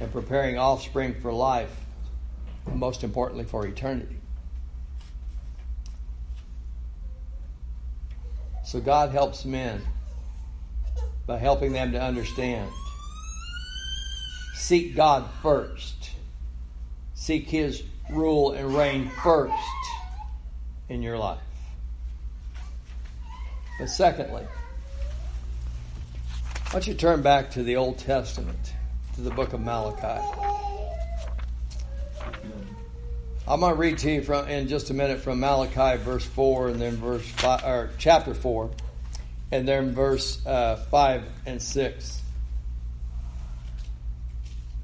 and 0.00 0.10
preparing 0.10 0.56
offspring 0.56 1.14
for 1.20 1.30
life, 1.30 1.70
most 2.72 3.04
importantly 3.04 3.44
for 3.44 3.66
eternity. 3.66 4.16
So 8.64 8.80
God 8.80 9.10
helps 9.10 9.44
men 9.44 9.82
by 11.26 11.36
helping 11.36 11.74
them 11.74 11.92
to 11.92 12.00
understand. 12.00 12.70
Seek 14.54 14.96
God 14.96 15.28
first. 15.42 16.12
Seek 17.12 17.46
His 17.46 17.82
rule 18.10 18.52
and 18.52 18.74
reign 18.74 19.10
first 19.22 19.79
in 20.90 21.00
your 21.02 21.16
life. 21.16 21.40
But 23.78 23.88
secondly, 23.88 24.42
why 26.42 26.72
don't 26.72 26.86
you 26.86 26.94
turn 26.94 27.22
back 27.22 27.52
to 27.52 27.62
the 27.62 27.76
Old 27.76 27.96
Testament, 27.98 28.74
to 29.14 29.22
the 29.22 29.30
book 29.30 29.54
of 29.54 29.60
Malachi? 29.60 30.22
I'm 33.48 33.60
going 33.60 33.72
to 33.72 33.78
read 33.78 33.98
to 33.98 34.10
you 34.10 34.22
from 34.22 34.48
in 34.48 34.68
just 34.68 34.90
a 34.90 34.94
minute 34.94 35.20
from 35.20 35.40
Malachi 35.40 35.96
verse 36.02 36.24
four, 36.24 36.68
and 36.68 36.80
then 36.80 36.96
verse 36.96 37.26
five, 37.26 37.64
or 37.64 37.90
chapter 37.98 38.34
four, 38.34 38.70
and 39.50 39.66
then 39.66 39.92
verse 39.92 40.44
uh, 40.46 40.76
five 40.90 41.24
and 41.46 41.62
six. 41.62 42.20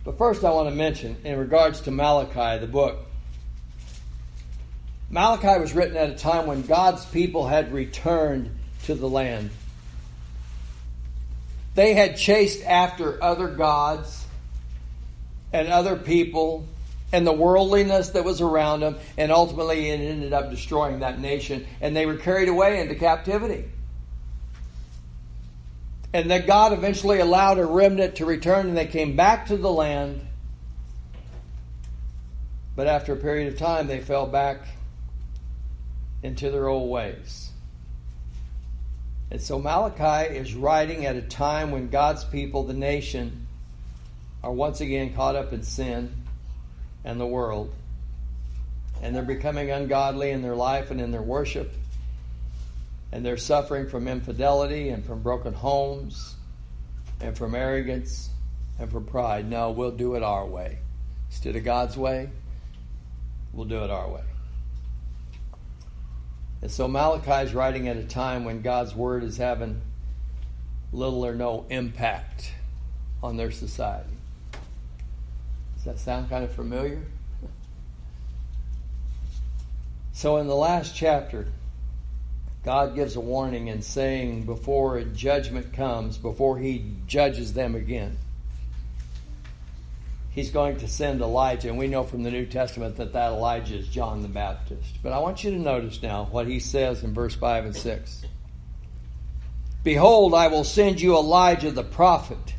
But 0.04 0.18
first, 0.18 0.44
I 0.44 0.50
want 0.50 0.68
to 0.68 0.74
mention, 0.74 1.16
in 1.24 1.38
regards 1.38 1.80
to 1.82 1.90
Malachi, 1.90 2.60
the 2.60 2.68
book, 2.68 3.05
Malachi 5.08 5.60
was 5.60 5.72
written 5.72 5.96
at 5.96 6.10
a 6.10 6.14
time 6.14 6.46
when 6.46 6.62
God's 6.62 7.04
people 7.06 7.46
had 7.46 7.72
returned 7.72 8.50
to 8.84 8.94
the 8.94 9.08
land. 9.08 9.50
They 11.74 11.94
had 11.94 12.16
chased 12.16 12.64
after 12.64 13.22
other 13.22 13.48
gods 13.48 14.24
and 15.52 15.68
other 15.68 15.96
people 15.96 16.66
and 17.12 17.26
the 17.26 17.32
worldliness 17.32 18.10
that 18.10 18.24
was 18.24 18.40
around 18.40 18.80
them, 18.80 18.96
and 19.16 19.30
ultimately 19.30 19.90
it 19.90 20.00
ended 20.00 20.32
up 20.32 20.50
destroying 20.50 21.00
that 21.00 21.20
nation, 21.20 21.66
and 21.80 21.94
they 21.94 22.04
were 22.04 22.16
carried 22.16 22.48
away 22.48 22.80
into 22.80 22.96
captivity. 22.96 23.64
And 26.12 26.30
that 26.30 26.46
God 26.46 26.72
eventually 26.72 27.20
allowed 27.20 27.58
a 27.58 27.64
remnant 27.64 28.16
to 28.16 28.26
return, 28.26 28.68
and 28.68 28.76
they 28.76 28.86
came 28.86 29.14
back 29.14 29.46
to 29.46 29.56
the 29.56 29.70
land. 29.70 30.20
But 32.74 32.88
after 32.88 33.12
a 33.12 33.16
period 33.16 33.52
of 33.52 33.58
time, 33.58 33.86
they 33.86 34.00
fell 34.00 34.26
back 34.26 34.62
into 36.22 36.50
their 36.50 36.68
old 36.68 36.90
ways. 36.90 37.50
And 39.30 39.40
so 39.40 39.58
Malachi 39.58 40.34
is 40.36 40.54
writing 40.54 41.04
at 41.04 41.16
a 41.16 41.22
time 41.22 41.70
when 41.70 41.88
God's 41.88 42.24
people, 42.24 42.62
the 42.62 42.74
nation, 42.74 43.46
are 44.42 44.52
once 44.52 44.80
again 44.80 45.14
caught 45.14 45.34
up 45.34 45.52
in 45.52 45.62
sin 45.62 46.14
and 47.04 47.20
the 47.20 47.26
world. 47.26 47.72
And 49.02 49.14
they're 49.14 49.22
becoming 49.22 49.70
ungodly 49.70 50.30
in 50.30 50.42
their 50.42 50.54
life 50.54 50.90
and 50.90 51.00
in 51.00 51.10
their 51.10 51.22
worship. 51.22 51.72
And 53.12 53.24
they're 53.26 53.36
suffering 53.36 53.88
from 53.88 54.08
infidelity 54.08 54.88
and 54.90 55.04
from 55.04 55.22
broken 55.22 55.52
homes 55.52 56.34
and 57.20 57.36
from 57.36 57.54
arrogance 57.54 58.30
and 58.78 58.90
from 58.90 59.04
pride. 59.04 59.48
No, 59.48 59.70
we'll 59.70 59.90
do 59.90 60.14
it 60.14 60.22
our 60.22 60.46
way. 60.46 60.78
Instead 61.30 61.56
of 61.56 61.64
God's 61.64 61.96
way, 61.96 62.30
we'll 63.52 63.66
do 63.66 63.82
it 63.82 63.90
our 63.90 64.08
way. 64.08 64.22
And 66.66 66.72
so 66.72 66.88
Malachi 66.88 67.46
is 67.46 67.54
writing 67.54 67.86
at 67.86 67.96
a 67.96 68.02
time 68.02 68.44
when 68.44 68.60
God's 68.60 68.92
word 68.92 69.22
is 69.22 69.36
having 69.36 69.80
little 70.92 71.24
or 71.24 71.32
no 71.32 71.64
impact 71.70 72.50
on 73.22 73.36
their 73.36 73.52
society. 73.52 74.10
Does 75.76 75.84
that 75.84 76.00
sound 76.00 76.28
kind 76.28 76.42
of 76.42 76.52
familiar? 76.52 77.02
So, 80.12 80.38
in 80.38 80.48
the 80.48 80.56
last 80.56 80.96
chapter, 80.96 81.46
God 82.64 82.96
gives 82.96 83.14
a 83.14 83.20
warning 83.20 83.68
and 83.68 83.84
saying 83.84 84.42
before 84.42 84.96
a 84.96 85.04
judgment 85.04 85.72
comes, 85.72 86.18
before 86.18 86.58
He 86.58 86.84
judges 87.06 87.52
them 87.52 87.76
again, 87.76 88.18
he's 90.36 90.50
going 90.50 90.76
to 90.76 90.86
send 90.86 91.22
Elijah. 91.22 91.68
And 91.68 91.78
we 91.78 91.88
know 91.88 92.04
from 92.04 92.22
the 92.22 92.30
New 92.30 92.46
Testament 92.46 92.96
that 92.96 93.14
that 93.14 93.32
Elijah 93.32 93.78
is 93.78 93.88
John 93.88 94.22
the 94.22 94.28
Baptist. 94.28 94.98
But 95.02 95.12
I 95.12 95.18
want 95.18 95.42
you 95.42 95.50
to 95.50 95.58
notice 95.58 96.00
now 96.00 96.28
what 96.30 96.46
he 96.46 96.60
says 96.60 97.02
in 97.02 97.14
verse 97.14 97.34
5 97.34 97.64
and 97.64 97.74
6. 97.74 98.22
Behold, 99.82 100.34
I 100.34 100.48
will 100.48 100.64
send 100.64 101.00
you 101.00 101.16
Elijah 101.16 101.70
the 101.70 101.82
prophet 101.82 102.54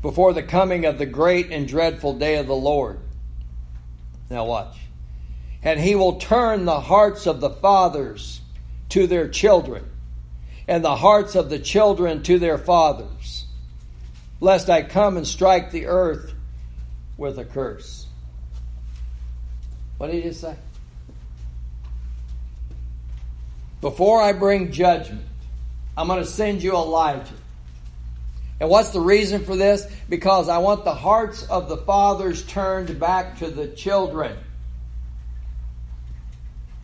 before 0.00 0.32
the 0.32 0.42
coming 0.42 0.84
of 0.84 0.98
the 0.98 1.06
great 1.06 1.50
and 1.50 1.66
dreadful 1.66 2.18
day 2.18 2.36
of 2.36 2.46
the 2.46 2.54
Lord. 2.54 3.00
Now, 4.30 4.44
watch. 4.44 4.76
And 5.62 5.80
he 5.80 5.96
will 5.96 6.16
turn 6.20 6.66
the 6.66 6.80
hearts 6.80 7.26
of 7.26 7.40
the 7.40 7.50
fathers 7.50 8.40
to 8.90 9.08
their 9.08 9.28
children, 9.28 9.90
and 10.68 10.84
the 10.84 10.94
hearts 10.94 11.34
of 11.34 11.50
the 11.50 11.58
children 11.58 12.22
to 12.22 12.38
their 12.38 12.58
fathers, 12.58 13.46
lest 14.38 14.70
I 14.70 14.82
come 14.82 15.16
and 15.16 15.26
strike 15.26 15.72
the 15.72 15.86
earth 15.86 16.35
with 17.16 17.38
a 17.38 17.44
curse. 17.44 18.06
What 19.98 20.10
did 20.10 20.22
he 20.22 20.32
say? 20.32 20.54
Before 23.80 24.20
I 24.20 24.32
bring 24.32 24.72
judgment, 24.72 25.24
I'm 25.96 26.08
going 26.08 26.22
to 26.22 26.28
send 26.28 26.62
you 26.62 26.72
Elijah. 26.72 27.32
And 28.58 28.70
what's 28.70 28.90
the 28.90 29.00
reason 29.00 29.44
for 29.44 29.54
this? 29.54 29.86
Because 30.08 30.48
I 30.48 30.58
want 30.58 30.84
the 30.84 30.94
hearts 30.94 31.42
of 31.44 31.68
the 31.68 31.76
fathers 31.76 32.44
turned 32.46 32.98
back 32.98 33.38
to 33.38 33.50
the 33.50 33.68
children. 33.68 34.36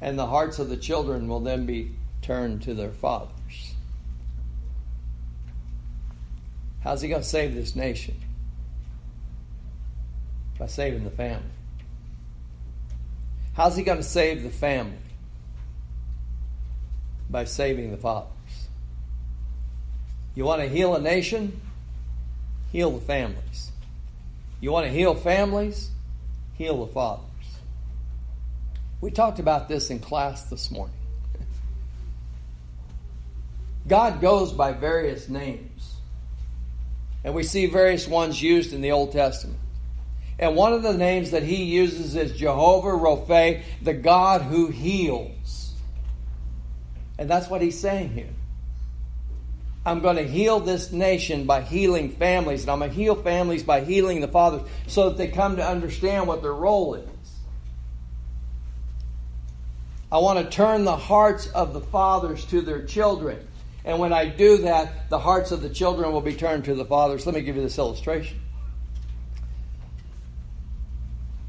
And 0.00 0.18
the 0.18 0.26
hearts 0.26 0.58
of 0.58 0.68
the 0.68 0.76
children 0.76 1.28
will 1.28 1.40
then 1.40 1.64
be 1.64 1.92
turned 2.20 2.62
to 2.62 2.74
their 2.74 2.90
fathers. 2.90 3.74
How's 6.82 7.00
he 7.00 7.08
going 7.08 7.22
to 7.22 7.28
save 7.28 7.54
this 7.54 7.76
nation? 7.76 8.16
By 10.62 10.68
saving 10.68 11.02
the 11.02 11.10
family. 11.10 11.42
How's 13.54 13.76
he 13.76 13.82
going 13.82 13.98
to 13.98 14.04
save 14.04 14.44
the 14.44 14.50
family? 14.50 14.94
By 17.28 17.46
saving 17.46 17.90
the 17.90 17.96
fathers. 17.96 18.28
You 20.36 20.44
want 20.44 20.62
to 20.62 20.68
heal 20.68 20.94
a 20.94 21.00
nation? 21.00 21.60
Heal 22.70 22.92
the 22.92 23.00
families. 23.00 23.72
You 24.60 24.70
want 24.70 24.86
to 24.86 24.92
heal 24.92 25.16
families? 25.16 25.90
Heal 26.56 26.86
the 26.86 26.92
fathers. 26.92 27.26
We 29.00 29.10
talked 29.10 29.40
about 29.40 29.68
this 29.68 29.90
in 29.90 29.98
class 29.98 30.44
this 30.44 30.70
morning. 30.70 30.94
God 33.88 34.20
goes 34.20 34.52
by 34.52 34.70
various 34.70 35.28
names. 35.28 35.96
And 37.24 37.34
we 37.34 37.42
see 37.42 37.66
various 37.66 38.06
ones 38.06 38.40
used 38.40 38.72
in 38.72 38.80
the 38.80 38.92
Old 38.92 39.10
Testament. 39.10 39.58
And 40.42 40.56
one 40.56 40.72
of 40.72 40.82
the 40.82 40.92
names 40.92 41.30
that 41.30 41.44
he 41.44 41.62
uses 41.62 42.16
is 42.16 42.36
Jehovah 42.36 42.96
Rophe, 42.96 43.62
the 43.80 43.94
God 43.94 44.42
who 44.42 44.66
heals. 44.66 45.72
And 47.16 47.30
that's 47.30 47.48
what 47.48 47.62
he's 47.62 47.78
saying 47.78 48.08
here. 48.08 48.34
I'm 49.86 50.00
going 50.00 50.16
to 50.16 50.26
heal 50.26 50.58
this 50.58 50.90
nation 50.90 51.44
by 51.44 51.62
healing 51.62 52.10
families, 52.10 52.62
and 52.62 52.72
I'm 52.72 52.80
going 52.80 52.90
to 52.90 52.96
heal 52.96 53.14
families 53.14 53.62
by 53.62 53.82
healing 53.82 54.20
the 54.20 54.26
fathers 54.26 54.68
so 54.88 55.10
that 55.10 55.16
they 55.16 55.28
come 55.28 55.54
to 55.58 55.64
understand 55.64 56.26
what 56.26 56.42
their 56.42 56.52
role 56.52 56.94
is. 56.94 57.06
I 60.10 60.18
want 60.18 60.40
to 60.40 60.50
turn 60.50 60.82
the 60.82 60.96
hearts 60.96 61.46
of 61.52 61.72
the 61.72 61.80
fathers 61.80 62.44
to 62.46 62.62
their 62.62 62.84
children. 62.84 63.46
And 63.84 64.00
when 64.00 64.12
I 64.12 64.26
do 64.26 64.58
that, 64.58 65.08
the 65.08 65.20
hearts 65.20 65.52
of 65.52 65.62
the 65.62 65.70
children 65.70 66.10
will 66.10 66.20
be 66.20 66.34
turned 66.34 66.64
to 66.64 66.74
the 66.74 66.84
fathers. 66.84 67.26
Let 67.26 67.36
me 67.36 67.42
give 67.42 67.54
you 67.54 67.62
this 67.62 67.78
illustration. 67.78 68.40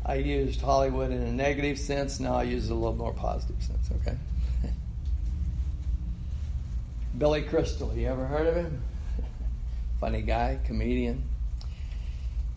I 0.06 0.16
used 0.16 0.62
Hollywood 0.62 1.12
in 1.12 1.22
a 1.22 1.32
negative 1.32 1.80
sense. 1.80 2.20
Now 2.20 2.36
I 2.36 2.44
use 2.44 2.70
it 2.70 2.72
a 2.72 2.76
little 2.76 2.96
more 2.96 3.13
positive 3.13 3.62
sense, 3.63 3.89
okay? 4.02 4.18
Billy 7.18 7.44
Crystal. 7.44 7.94
You 7.96 8.08
ever 8.08 8.26
heard 8.26 8.48
of 8.48 8.56
him? 8.56 8.82
Funny 10.02 10.22
guy, 10.22 10.60
comedian. 10.66 11.24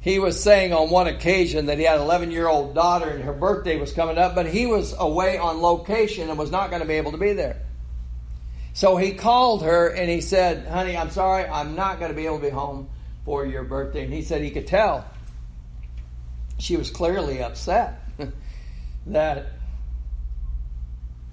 He 0.00 0.18
was 0.18 0.40
saying 0.40 0.72
on 0.72 0.90
one 0.90 1.06
occasion 1.06 1.66
that 1.66 1.78
he 1.78 1.84
had 1.84 1.96
an 1.96 2.02
11 2.02 2.30
year 2.32 2.48
old 2.48 2.74
daughter 2.74 3.10
and 3.10 3.22
her 3.24 3.32
birthday 3.32 3.76
was 3.76 3.92
coming 3.92 4.18
up, 4.18 4.34
but 4.34 4.46
he 4.46 4.66
was 4.66 4.94
away 4.98 5.38
on 5.38 5.60
location 5.60 6.28
and 6.28 6.38
was 6.38 6.50
not 6.50 6.70
going 6.70 6.82
to 6.82 6.88
be 6.88 6.94
able 6.94 7.12
to 7.12 7.18
be 7.18 7.32
there. 7.32 7.62
So 8.72 8.96
he 8.96 9.12
called 9.12 9.62
her 9.62 9.88
and 9.88 10.10
he 10.10 10.20
said, 10.20 10.66
Honey, 10.68 10.96
I'm 10.96 11.10
sorry, 11.10 11.44
I'm 11.44 11.76
not 11.76 11.98
going 11.98 12.10
to 12.10 12.16
be 12.16 12.26
able 12.26 12.38
to 12.38 12.44
be 12.44 12.50
home 12.50 12.88
for 13.24 13.46
your 13.46 13.64
birthday. 13.64 14.04
And 14.04 14.12
he 14.12 14.22
said 14.22 14.42
he 14.42 14.50
could 14.50 14.66
tell 14.66 15.06
she 16.58 16.76
was 16.76 16.90
clearly 16.90 17.42
upset 17.42 18.00
that 19.06 19.46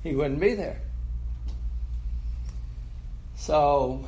he 0.04 0.16
wouldn't 0.16 0.40
be 0.40 0.54
there. 0.54 0.82
So, 3.36 4.06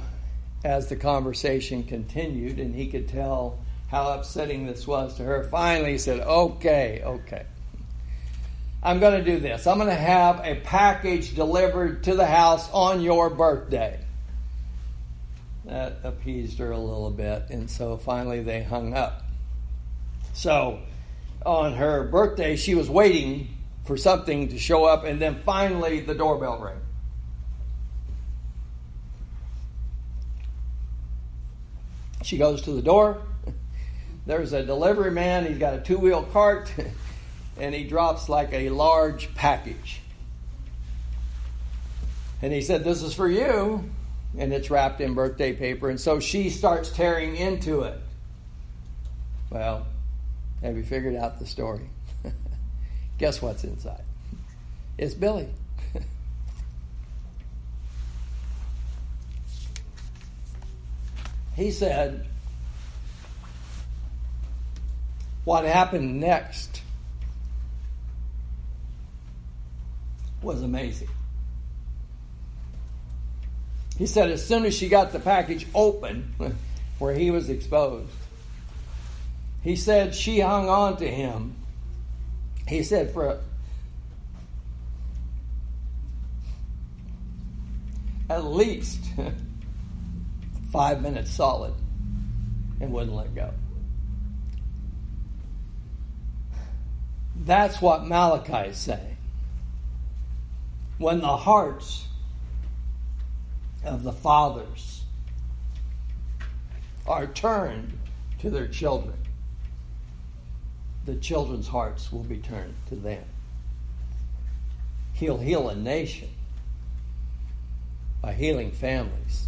as 0.63 0.87
the 0.87 0.95
conversation 0.95 1.83
continued, 1.83 2.59
and 2.59 2.73
he 2.75 2.87
could 2.87 3.07
tell 3.07 3.59
how 3.89 4.11
upsetting 4.11 4.65
this 4.65 4.87
was 4.87 5.17
to 5.17 5.23
her, 5.23 5.43
finally 5.43 5.93
he 5.93 5.97
said, 5.97 6.21
Okay, 6.21 7.01
okay. 7.03 7.45
I'm 8.81 8.99
going 8.99 9.23
to 9.23 9.31
do 9.31 9.39
this. 9.39 9.65
I'm 9.65 9.77
going 9.77 9.89
to 9.89 9.95
have 9.95 10.41
a 10.45 10.55
package 10.55 11.33
delivered 11.33 12.03
to 12.03 12.15
the 12.15 12.25
house 12.25 12.69
on 12.71 13.01
your 13.01 13.31
birthday. 13.31 13.99
That 15.65 15.97
appeased 16.03 16.59
her 16.59 16.71
a 16.71 16.77
little 16.77 17.09
bit, 17.09 17.45
and 17.49 17.67
so 17.69 17.97
finally 17.97 18.43
they 18.43 18.61
hung 18.61 18.93
up. 18.93 19.23
So, 20.33 20.81
on 21.45 21.73
her 21.73 22.03
birthday, 22.03 22.55
she 22.55 22.75
was 22.75 22.89
waiting 22.89 23.47
for 23.85 23.97
something 23.97 24.49
to 24.49 24.57
show 24.57 24.85
up, 24.85 25.03
and 25.03 25.21
then 25.21 25.35
finally 25.45 25.99
the 25.99 26.15
doorbell 26.15 26.59
rang. 26.59 26.81
She 32.23 32.37
goes 32.37 32.63
to 32.63 32.71
the 32.71 32.81
door. 32.81 33.21
There's 34.25 34.53
a 34.53 34.63
delivery 34.63 35.11
man. 35.11 35.45
He's 35.45 35.59
got 35.59 35.75
a 35.75 35.81
two 35.81 35.99
wheel 35.99 36.23
cart, 36.23 36.73
and 37.59 37.75
he 37.75 37.83
drops 37.83 38.27
like 38.27 38.51
a 38.51 38.69
large 38.69 39.33
package. 39.35 40.01
And 42.41 42.51
he 42.51 42.61
said, 42.61 42.83
This 42.83 43.03
is 43.03 43.13
for 43.13 43.29
you. 43.29 43.87
And 44.37 44.51
it's 44.51 44.69
wrapped 44.69 44.99
in 44.99 45.13
birthday 45.13 45.53
paper. 45.53 45.89
And 45.89 45.99
so 46.01 46.19
she 46.19 46.49
starts 46.49 46.89
tearing 46.89 47.37
into 47.37 47.83
it. 47.83 47.97
Well, 49.49 49.85
have 50.61 50.77
you 50.77 50.83
figured 50.83 51.15
out 51.15 51.39
the 51.39 51.45
story? 51.45 51.89
Guess 53.17 53.41
what's 53.41 53.63
inside? 53.63 54.03
It's 54.97 55.13
Billy. 55.13 55.47
he 61.55 61.71
said, 61.71 62.25
What 65.45 65.65
happened 65.65 66.19
next 66.19 66.81
was 70.41 70.61
amazing. 70.61 71.07
He 73.97 74.07
said, 74.07 74.29
as 74.29 74.45
soon 74.45 74.65
as 74.65 74.75
she 74.75 74.89
got 74.89 75.11
the 75.11 75.19
package 75.19 75.67
open, 75.73 76.35
where 76.99 77.13
he 77.13 77.31
was 77.31 77.49
exposed, 77.49 78.11
he 79.65 79.75
said 79.75 80.13
she 80.13 80.41
hung 80.41 80.69
on 80.69 80.95
to 80.97 81.09
him. 81.09 81.55
He 82.67 82.83
said, 82.83 83.11
for 83.11 83.39
at 88.29 88.43
least 88.43 88.99
five 90.71 91.01
minutes 91.01 91.31
solid 91.31 91.73
and 92.79 92.93
wouldn't 92.93 93.15
let 93.15 93.33
go. 93.33 93.51
That's 97.35 97.81
what 97.81 98.05
Malachi 98.05 98.69
is 98.69 98.77
saying. 98.77 99.17
When 100.99 101.21
the 101.21 101.37
hearts 101.37 102.05
of 103.83 104.03
the 104.03 104.13
fathers 104.13 105.05
are 107.07 107.25
turned 107.25 107.97
to 108.41 108.51
their 108.51 108.67
children, 108.67 109.24
the 111.05 111.15
children's 111.15 111.67
hearts 111.67 112.11
will 112.11 112.23
be 112.23 112.37
turned 112.37 112.73
to 112.87 112.95
them. 112.95 113.23
He'll 115.13 115.37
heal 115.37 115.69
a 115.69 115.75
nation 115.75 116.29
by 118.21 118.33
healing 118.33 118.71
families. 118.71 119.47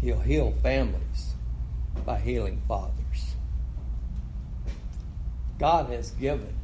He'll 0.00 0.20
heal 0.20 0.52
families 0.62 1.34
by 2.04 2.18
healing 2.18 2.60
fathers. 2.66 3.34
God 5.58 5.88
has 5.90 6.10
given 6.10 6.54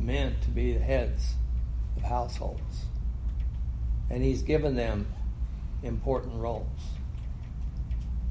men 0.00 0.36
to 0.42 0.50
be 0.50 0.72
the 0.72 0.80
heads 0.80 1.34
of 1.96 2.02
households, 2.02 2.84
and 4.10 4.22
He's 4.22 4.42
given 4.42 4.74
them 4.74 5.06
important 5.82 6.34
roles. 6.34 6.66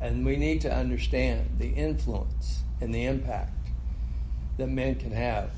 And 0.01 0.25
we 0.25 0.35
need 0.35 0.61
to 0.61 0.73
understand 0.73 1.57
the 1.57 1.69
influence 1.69 2.63
and 2.81 2.93
the 2.93 3.05
impact 3.05 3.64
that 4.57 4.67
men 4.67 4.95
can 4.95 5.11
have. 5.11 5.49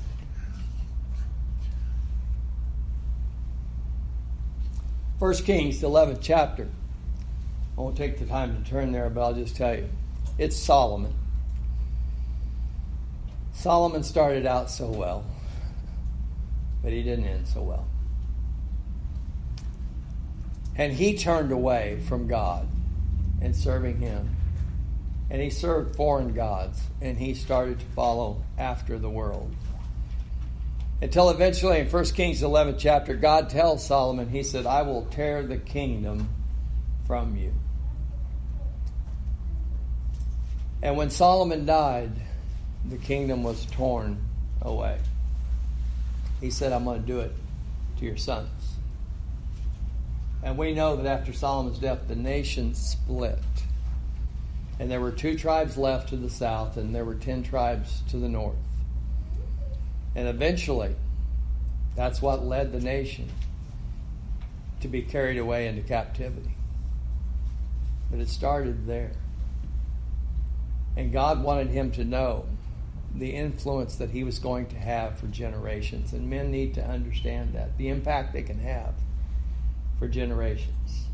First 5.18 5.44
Kings, 5.44 5.80
the 5.80 5.88
11th 5.88 6.18
chapter. 6.20 6.68
I 7.76 7.80
won't 7.80 7.96
take 7.96 8.18
the 8.18 8.26
time 8.26 8.62
to 8.62 8.70
turn 8.70 8.92
there, 8.92 9.10
but 9.10 9.20
I'll 9.20 9.34
just 9.34 9.56
tell 9.56 9.74
you. 9.74 9.88
It's 10.38 10.56
Solomon. 10.56 11.14
Solomon 13.52 14.04
started 14.04 14.46
out 14.46 14.70
so 14.70 14.86
well, 14.86 15.24
but 16.82 16.92
he 16.92 17.02
didn't 17.02 17.24
end 17.24 17.48
so 17.48 17.62
well. 17.62 17.88
And 20.76 20.92
he 20.92 21.18
turned 21.18 21.50
away 21.50 22.00
from 22.08 22.28
God 22.28 22.68
and 23.42 23.54
serving 23.54 23.98
him. 23.98 24.36
And 25.30 25.42
he 25.42 25.50
served 25.50 25.96
foreign 25.96 26.32
gods, 26.32 26.80
and 27.02 27.18
he 27.18 27.34
started 27.34 27.80
to 27.80 27.86
follow 27.86 28.42
after 28.56 28.98
the 28.98 29.10
world. 29.10 29.54
Until 31.00 31.30
eventually, 31.30 31.78
in 31.78 31.86
1 31.88 32.04
Kings 32.06 32.42
11 32.42 32.76
chapter, 32.78 33.14
God 33.14 33.50
tells 33.50 33.86
Solomon, 33.86 34.28
He 34.28 34.42
said, 34.42 34.66
I 34.66 34.82
will 34.82 35.04
tear 35.06 35.42
the 35.44 35.58
kingdom 35.58 36.28
from 37.06 37.36
you. 37.36 37.52
And 40.82 40.96
when 40.96 41.10
Solomon 41.10 41.66
died, 41.66 42.12
the 42.84 42.96
kingdom 42.96 43.42
was 43.42 43.64
torn 43.66 44.18
away. 44.62 44.98
He 46.40 46.50
said, 46.50 46.72
I'm 46.72 46.84
going 46.84 47.00
to 47.00 47.06
do 47.06 47.20
it 47.20 47.32
to 47.98 48.04
your 48.04 48.16
sons. 48.16 48.48
And 50.42 50.56
we 50.56 50.72
know 50.72 50.96
that 50.96 51.06
after 51.06 51.32
Solomon's 51.32 51.78
death, 51.78 52.06
the 52.06 52.14
nation 52.14 52.74
split. 52.74 53.38
And 54.78 54.90
there 54.90 55.00
were 55.00 55.10
two 55.10 55.36
tribes 55.36 55.76
left 55.76 56.10
to 56.10 56.16
the 56.16 56.30
south, 56.30 56.76
and 56.76 56.94
there 56.94 57.04
were 57.04 57.14
ten 57.14 57.42
tribes 57.42 58.02
to 58.10 58.16
the 58.16 58.28
north. 58.28 58.56
And 60.14 60.28
eventually, 60.28 60.94
that's 61.96 62.22
what 62.22 62.44
led 62.44 62.72
the 62.72 62.80
nation 62.80 63.28
to 64.80 64.88
be 64.88 65.02
carried 65.02 65.38
away 65.38 65.66
into 65.66 65.82
captivity. 65.82 66.54
But 68.10 68.20
it 68.20 68.28
started 68.28 68.86
there. 68.86 69.12
And 70.96 71.12
God 71.12 71.42
wanted 71.42 71.68
him 71.68 71.90
to 71.92 72.04
know 72.04 72.46
the 73.14 73.30
influence 73.30 73.96
that 73.96 74.10
he 74.10 74.22
was 74.22 74.38
going 74.38 74.66
to 74.66 74.76
have 74.76 75.18
for 75.18 75.26
generations. 75.26 76.12
And 76.12 76.30
men 76.30 76.50
need 76.50 76.74
to 76.74 76.84
understand 76.84 77.54
that 77.54 77.76
the 77.78 77.88
impact 77.88 78.32
they 78.32 78.42
can 78.42 78.60
have 78.60 78.94
for 79.98 80.08
generations. 80.08 81.07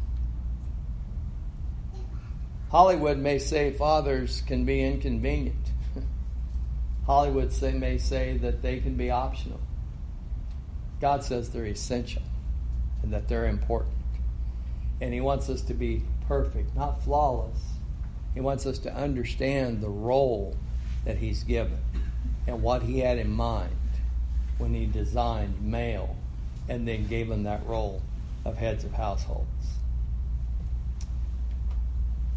Hollywood 2.74 3.18
may 3.18 3.38
say 3.38 3.70
fathers 3.70 4.42
can 4.48 4.64
be 4.64 4.82
inconvenient. 4.82 5.70
Hollywood 7.06 7.52
say, 7.52 7.70
may 7.72 7.98
say 7.98 8.36
that 8.38 8.62
they 8.62 8.80
can 8.80 8.96
be 8.96 9.12
optional. 9.12 9.60
God 11.00 11.22
says 11.22 11.50
they're 11.50 11.66
essential 11.66 12.24
and 13.00 13.12
that 13.12 13.28
they're 13.28 13.46
important. 13.46 13.94
And 15.00 15.14
He 15.14 15.20
wants 15.20 15.48
us 15.48 15.62
to 15.62 15.72
be 15.72 16.02
perfect, 16.26 16.74
not 16.74 17.00
flawless. 17.04 17.60
He 18.34 18.40
wants 18.40 18.66
us 18.66 18.80
to 18.80 18.92
understand 18.92 19.80
the 19.80 19.88
role 19.88 20.56
that 21.04 21.18
He's 21.18 21.44
given 21.44 21.78
and 22.48 22.60
what 22.60 22.82
He 22.82 22.98
had 22.98 23.18
in 23.18 23.30
mind 23.30 23.70
when 24.58 24.74
He 24.74 24.86
designed 24.86 25.62
male 25.62 26.16
and 26.68 26.88
then 26.88 27.06
gave 27.06 27.28
them 27.28 27.44
that 27.44 27.64
role 27.68 28.02
of 28.44 28.56
heads 28.56 28.82
of 28.82 28.94
households. 28.94 29.73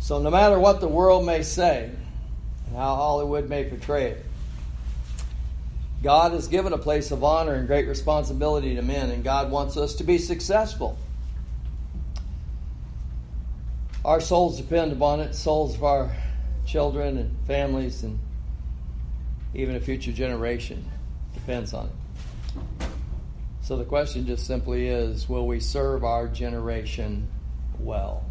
So, 0.07 0.19
no 0.19 0.29
matter 0.29 0.57
what 0.57 0.79
the 0.79 0.87
world 0.87 1.25
may 1.25 1.43
say 1.43 1.91
and 2.67 2.75
how 2.77 2.95
Hollywood 2.95 3.49
may 3.49 3.65
portray 3.65 4.11
it, 4.11 4.25
God 6.01 6.31
has 6.31 6.47
given 6.47 6.71
a 6.71 6.77
place 6.77 7.11
of 7.11 7.25
honor 7.25 7.55
and 7.55 7.67
great 7.67 7.89
responsibility 7.89 8.75
to 8.75 8.81
men, 8.81 9.09
and 9.09 9.21
God 9.21 9.51
wants 9.51 9.75
us 9.75 9.95
to 9.95 10.05
be 10.05 10.17
successful. 10.17 10.97
Our 14.05 14.21
souls 14.21 14.55
depend 14.55 14.93
upon 14.93 15.19
it, 15.19 15.35
souls 15.35 15.75
of 15.75 15.83
our 15.83 16.15
children 16.65 17.17
and 17.17 17.35
families, 17.45 18.03
and 18.03 18.17
even 19.53 19.75
a 19.75 19.81
future 19.81 20.13
generation 20.13 20.89
depends 21.33 21.73
on 21.73 21.87
it. 21.87 22.87
So 23.59 23.75
the 23.75 23.83
question 23.83 24.25
just 24.25 24.47
simply 24.47 24.87
is 24.87 25.27
will 25.27 25.45
we 25.45 25.59
serve 25.59 26.05
our 26.05 26.29
generation 26.29 27.27
well? 27.77 28.26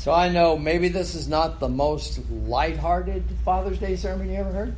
So 0.00 0.14
I 0.14 0.30
know 0.30 0.56
maybe 0.56 0.88
this 0.88 1.14
is 1.14 1.28
not 1.28 1.60
the 1.60 1.68
most 1.68 2.20
lighthearted 2.30 3.22
Father's 3.44 3.78
Day 3.78 3.96
sermon 3.96 4.30
you 4.30 4.36
ever 4.36 4.50
heard. 4.50 4.76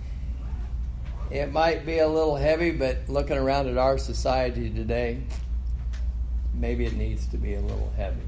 it 1.30 1.52
might 1.52 1.84
be 1.84 1.98
a 1.98 2.08
little 2.08 2.34
heavy, 2.34 2.70
but 2.70 3.06
looking 3.06 3.36
around 3.36 3.68
at 3.68 3.76
our 3.76 3.98
society 3.98 4.70
today, 4.70 5.22
maybe 6.54 6.86
it 6.86 6.94
needs 6.94 7.26
to 7.26 7.36
be 7.36 7.52
a 7.52 7.60
little 7.60 7.92
heavy. 7.98 8.26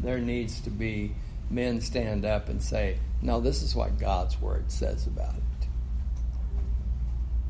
There 0.00 0.18
needs 0.18 0.62
to 0.62 0.70
be 0.70 1.14
men 1.50 1.82
stand 1.82 2.24
up 2.24 2.48
and 2.48 2.62
say, 2.62 2.98
No, 3.20 3.38
this 3.38 3.60
is 3.60 3.76
what 3.76 3.98
God's 3.98 4.40
Word 4.40 4.72
says 4.72 5.06
about 5.06 5.34
it. 5.34 5.68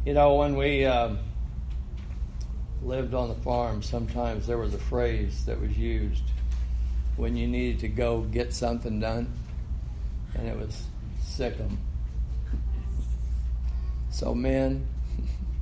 You 0.04 0.14
know, 0.14 0.34
when 0.34 0.56
we 0.56 0.84
um, 0.84 1.20
lived 2.82 3.14
on 3.14 3.28
the 3.28 3.36
farm, 3.36 3.84
sometimes 3.84 4.48
there 4.48 4.58
was 4.58 4.74
a 4.74 4.78
phrase 4.78 5.44
that 5.44 5.60
was 5.60 5.78
used 5.78 6.24
when 7.16 7.36
you 7.36 7.46
needed 7.46 7.80
to 7.80 7.88
go 7.88 8.22
get 8.22 8.52
something 8.52 9.00
done, 9.00 9.32
and 10.34 10.46
it 10.48 10.56
was 10.56 10.84
sick 11.22 11.58
'em. 11.58 11.78
So, 14.10 14.34
men, 14.34 14.86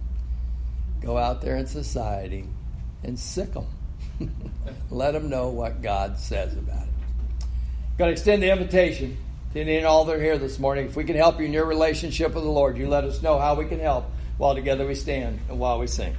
go 1.00 1.16
out 1.16 1.40
there 1.40 1.56
in 1.56 1.66
society 1.66 2.48
and 3.02 3.18
sick 3.18 3.52
them. 3.52 3.66
Let 4.90 5.12
them 5.12 5.28
know 5.28 5.48
what 5.48 5.82
God 5.82 6.18
says 6.18 6.56
about 6.56 6.82
it. 6.82 7.46
Got 7.98 8.06
to 8.06 8.12
extend 8.12 8.42
the 8.42 8.50
invitation 8.50 9.16
to 9.52 9.60
any 9.60 9.76
and 9.76 9.86
all 9.86 10.04
that 10.04 10.16
are 10.16 10.22
here 10.22 10.38
this 10.38 10.58
morning. 10.58 10.86
If 10.86 10.96
we 10.96 11.04
can 11.04 11.16
help 11.16 11.38
you 11.38 11.46
in 11.46 11.52
your 11.52 11.66
relationship 11.66 12.34
with 12.34 12.44
the 12.44 12.50
Lord, 12.50 12.76
you 12.76 12.88
let 12.88 13.04
us 13.04 13.22
know 13.22 13.38
how 13.38 13.54
we 13.54 13.66
can 13.66 13.80
help 13.80 14.06
while 14.36 14.54
together 14.54 14.86
we 14.86 14.94
stand 14.94 15.38
and 15.48 15.58
while 15.58 15.78
we 15.78 15.86
sing. 15.86 16.16